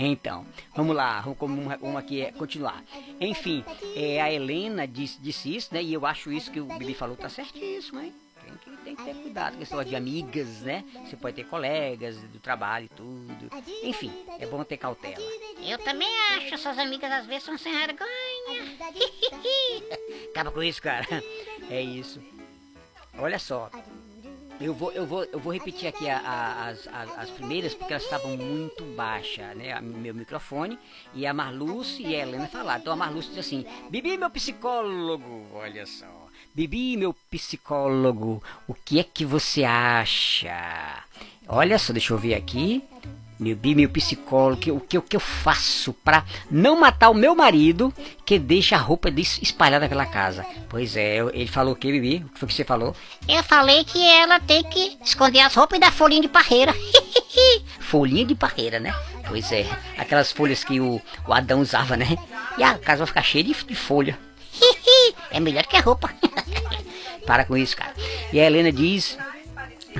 Então, 0.00 0.46
vamos 0.76 0.94
lá, 0.94 1.20
vamos 1.22 1.36
como 1.38 1.60
uma, 1.60 1.76
uma 1.78 1.98
aqui 1.98 2.20
é 2.20 2.30
continuar. 2.30 2.84
Enfim, 3.20 3.64
é, 3.96 4.20
a 4.22 4.32
Helena 4.32 4.86
disse, 4.86 5.20
disse 5.20 5.52
isso, 5.56 5.74
né? 5.74 5.82
E 5.82 5.92
eu 5.92 6.06
acho 6.06 6.30
isso 6.30 6.52
que 6.52 6.60
o 6.60 6.66
Bibi 6.66 6.94
falou 6.94 7.16
tá 7.16 7.28
certíssimo, 7.28 8.00
hein? 8.00 8.14
Tem 8.48 8.56
que, 8.76 8.82
tem 8.84 8.96
que 8.96 9.04
ter 9.04 9.14
cuidado 9.14 9.56
com 9.56 9.62
esse 9.62 9.72
negócio 9.72 9.90
de 9.90 9.96
amigas, 9.96 10.60
né? 10.62 10.84
Você 11.06 11.16
pode 11.16 11.36
ter 11.36 11.44
colegas 11.44 12.16
do 12.16 12.38
trabalho 12.40 12.86
e 12.86 12.88
tudo. 12.88 13.50
Enfim, 13.82 14.12
é 14.38 14.46
bom 14.46 14.62
ter 14.64 14.76
cautela. 14.76 15.16
Eu 15.62 15.78
também 15.78 16.08
acho, 16.36 16.54
essas 16.54 16.78
amigas 16.78 17.10
às 17.12 17.26
vezes 17.26 17.44
são 17.44 17.56
sem 17.58 17.72
vergonha. 17.72 18.08
Acaba 20.30 20.50
com 20.50 20.62
isso, 20.62 20.82
cara. 20.82 21.06
É 21.70 21.82
isso. 21.82 22.18
Olha 23.18 23.38
só. 23.38 23.70
Eu 24.58 24.72
vou, 24.72 24.90
eu 24.92 25.06
vou, 25.06 25.22
eu 25.24 25.38
vou 25.38 25.52
repetir 25.52 25.86
aqui 25.86 26.08
a- 26.08 26.18
a- 26.18 26.68
as, 26.68 26.88
as, 26.88 27.18
as 27.18 27.30
primeiras 27.30 27.74
porque 27.74 27.92
elas 27.92 28.04
estavam 28.04 28.36
muito 28.38 28.82
baixas, 28.96 29.54
né? 29.54 29.78
Meu 29.82 30.14
microfone 30.14 30.78
e 31.14 31.26
a 31.26 31.34
Marluce 31.34 32.02
e 32.02 32.16
a 32.16 32.20
Helena 32.22 32.48
falaram. 32.48 32.80
Então 32.80 32.92
a 32.92 32.96
Marluce 32.96 33.28
diz 33.28 33.38
assim: 33.38 33.66
Bibi, 33.90 34.16
meu 34.16 34.30
psicólogo, 34.30 35.46
olha 35.52 35.84
só. 35.84 36.06
Bibi, 36.58 36.96
meu 36.96 37.14
psicólogo, 37.30 38.42
o 38.66 38.74
que 38.74 38.98
é 38.98 39.04
que 39.04 39.24
você 39.24 39.62
acha? 39.62 41.04
Olha 41.46 41.78
só, 41.78 41.92
deixa 41.92 42.12
eu 42.12 42.18
ver 42.18 42.34
aqui. 42.34 42.82
Meu 43.38 43.54
bi, 43.54 43.76
meu 43.76 43.88
psicólogo, 43.88 44.72
o 44.72 44.80
que, 44.80 44.98
o 44.98 45.02
que 45.02 45.14
eu 45.14 45.20
faço 45.20 45.92
pra 45.92 46.24
não 46.50 46.80
matar 46.80 47.10
o 47.10 47.14
meu 47.14 47.36
marido 47.36 47.94
que 48.26 48.40
deixa 48.40 48.74
a 48.74 48.80
roupa 48.80 49.08
espalhada 49.40 49.88
pela 49.88 50.04
casa? 50.04 50.44
Pois 50.68 50.96
é, 50.96 51.18
ele 51.32 51.46
falou 51.46 51.74
o 51.74 51.76
que, 51.76 51.92
Bibi? 51.92 52.24
O 52.24 52.28
que 52.30 52.40
foi 52.40 52.48
que 52.48 52.54
você 52.54 52.64
falou? 52.64 52.92
Eu 53.28 53.44
falei 53.44 53.84
que 53.84 54.04
ela 54.04 54.40
tem 54.40 54.64
que 54.64 54.98
esconder 55.00 55.38
as 55.38 55.54
roupas 55.54 55.76
e 55.76 55.80
dar 55.80 55.92
folhinha 55.92 56.22
de 56.22 56.28
parreira. 56.28 56.74
Folhinha 57.78 58.24
de 58.24 58.34
parreira, 58.34 58.80
né? 58.80 58.92
Pois 59.28 59.52
é, 59.52 59.64
aquelas 59.96 60.32
folhas 60.32 60.64
que 60.64 60.80
o, 60.80 61.00
o 61.24 61.32
Adão 61.32 61.60
usava, 61.60 61.96
né? 61.96 62.18
E 62.58 62.64
a 62.64 62.76
casa 62.76 62.98
vai 62.98 63.06
ficar 63.06 63.22
cheia 63.22 63.44
de, 63.44 63.54
de 63.54 63.74
folha. 63.76 64.18
É 65.30 65.40
melhor 65.40 65.66
que 65.66 65.76
a 65.76 65.80
roupa. 65.80 66.10
Para 67.26 67.44
com 67.44 67.56
isso, 67.56 67.76
cara. 67.76 67.92
E 68.32 68.40
a 68.40 68.46
Helena 68.46 68.72
diz, 68.72 69.18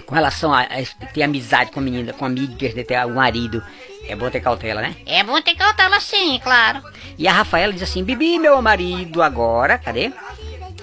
com 0.06 0.14
relação 0.14 0.52
a, 0.52 0.62
a 0.62 1.06
ter 1.12 1.22
amizade 1.22 1.70
com 1.70 1.80
a 1.80 1.82
menina, 1.82 2.12
com 2.12 2.24
amigas, 2.24 2.74
de 2.74 2.84
ter 2.84 3.04
o 3.04 3.14
marido, 3.14 3.62
é 4.08 4.16
bom 4.16 4.30
ter 4.30 4.40
cautela, 4.40 4.80
né? 4.80 4.96
É 5.04 5.22
bom 5.22 5.40
ter 5.42 5.54
cautela 5.54 6.00
sim, 6.00 6.40
claro. 6.42 6.82
E 7.18 7.28
a 7.28 7.32
Rafaela 7.32 7.72
diz 7.72 7.82
assim: 7.82 8.02
Bibi, 8.02 8.38
meu 8.38 8.60
marido 8.62 9.22
agora, 9.22 9.76
cadê? 9.76 10.10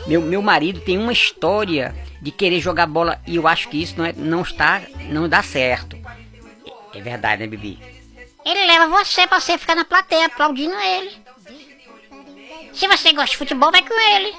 Meu, 0.05 0.21
meu 0.21 0.41
marido 0.41 0.79
tem 0.81 0.97
uma 0.97 1.11
história 1.11 1.95
de 2.21 2.31
querer 2.31 2.59
jogar 2.59 2.85
bola 2.85 3.19
e 3.25 3.35
eu 3.35 3.47
acho 3.47 3.69
que 3.69 3.81
isso 3.81 3.95
não, 3.97 4.05
é, 4.05 4.13
não 4.13 4.41
está, 4.41 4.81
não 5.09 5.27
dá 5.27 5.41
certo. 5.41 5.97
É 6.93 7.01
verdade, 7.01 7.41
né, 7.41 7.47
Bibi? 7.47 7.79
Ele 8.45 8.65
leva 8.67 8.87
você 8.87 9.25
pra 9.25 9.39
você 9.39 9.57
ficar 9.57 9.75
na 9.75 9.83
plateia 9.83 10.27
aplaudindo 10.27 10.75
ele. 10.75 11.24
Se 12.75 12.87
você 12.87 13.13
gosta 13.13 13.31
de 13.31 13.37
futebol, 13.37 13.71
vai 13.71 13.81
com 13.81 13.93
ele. 13.93 14.35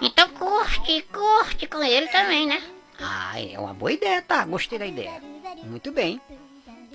Então 0.00 0.28
curte, 0.30 1.02
curte 1.12 1.66
com 1.66 1.82
ele 1.82 2.06
também, 2.08 2.46
né? 2.46 2.62
Ah, 3.00 3.40
é 3.40 3.58
uma 3.58 3.74
boa 3.74 3.92
ideia, 3.92 4.22
tá? 4.22 4.44
Gostei 4.44 4.78
da 4.78 4.86
ideia. 4.86 5.20
Muito 5.64 5.90
bem. 5.90 6.20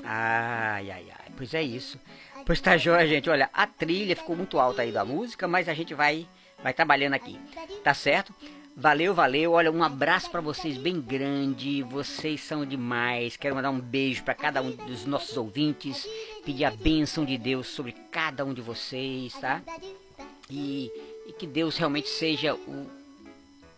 Ai, 0.04 0.90
ai, 0.90 1.06
ai. 1.10 1.32
Pois 1.36 1.54
é 1.54 1.62
isso. 1.62 2.00
Pois 2.46 2.62
tá 2.62 2.78
joia, 2.78 3.06
gente. 3.06 3.30
Olha, 3.30 3.50
a 3.54 3.68
trilha 3.68 4.16
ficou 4.16 4.36
muito 4.36 4.58
alta 4.58 4.82
aí 4.82 4.92
da 4.92 5.04
música, 5.04 5.46
mas 5.46 5.68
a 5.68 5.74
gente 5.74 5.94
vai, 5.94 6.26
vai 6.64 6.74
trabalhando 6.74 7.16
aqui. 7.16 7.38
Tá 7.84 7.94
certo? 7.94 8.34
Valeu, 8.76 9.14
valeu. 9.14 9.52
Olha, 9.52 9.72
um 9.72 9.84
abraço 9.84 10.30
pra 10.30 10.40
vocês 10.40 10.78
bem 10.78 11.02
grande. 11.02 11.84
Vocês 11.84 12.40
são 12.42 12.66
demais. 12.66 13.36
Quero 13.36 13.56
mandar 13.56 13.72
um 13.72 13.80
beijo 13.80 14.24
pra 14.24 14.34
cada 14.34 14.62
um 14.62 14.72
dos 14.72 15.06
nossos 15.06 15.36
ouvintes. 15.36 16.08
Pedir 16.46 16.64
a 16.64 16.72
bênção 16.72 17.26
de 17.26 17.38
Deus 17.38 17.68
sobre 17.68 17.92
cada 18.10 18.46
um 18.46 18.54
de 18.54 18.62
vocês, 18.62 19.34
tá? 19.34 19.62
E, 20.50 20.92
e 21.28 21.34
que 21.34 21.46
Deus 21.46 21.78
realmente 21.78 22.08
seja 22.10 22.54
o, 22.56 22.90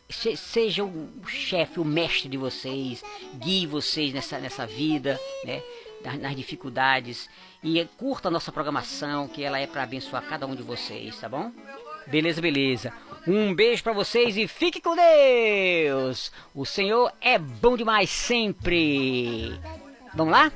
se- 0.10 0.38
seja 0.38 0.84
o 0.84 1.10
chefe, 1.28 1.80
o 1.80 1.86
mestre 1.86 2.30
de 2.30 2.38
vocês, 2.38 3.04
guie 3.36 3.66
vocês 3.66 4.14
nessa, 4.14 4.38
nessa 4.40 4.66
vida, 4.66 5.20
né? 5.44 5.62
Nas, 6.22 6.36
dificuldades. 6.36 7.30
E 7.64 7.84
curta 7.98 8.30
a 8.30 8.32
nossa 8.32 8.52
programação, 8.52 9.28
que 9.28 9.44
ela 9.44 9.60
é 9.60 9.68
para 9.68 9.84
abençoar 9.84 10.24
cada 10.24 10.48
um 10.48 10.56
de 10.56 10.64
vocês, 10.64 11.20
tá 11.20 11.28
bom? 11.28 11.52
Beleza, 12.08 12.42
beleza. 12.42 12.94
Um 13.28 13.54
beijo 13.54 13.84
para 13.84 13.92
vocês 13.94 14.38
e 14.38 14.48
fique 14.48 14.80
com 14.82 14.96
Deus. 14.96 16.32
O 16.56 16.66
Senhor 16.66 17.12
é 17.20 17.38
bom 17.38 17.76
demais 17.76 18.10
sempre. 18.10 19.60
Vamos 20.16 20.32
lá? 20.32 20.52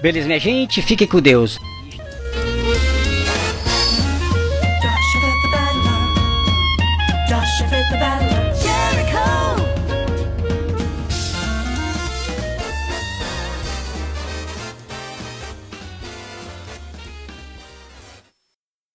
Beleza, 0.00 0.26
minha 0.26 0.38
gente, 0.38 0.80
fique 0.80 1.06
com 1.06 1.20
Deus. 1.20 1.58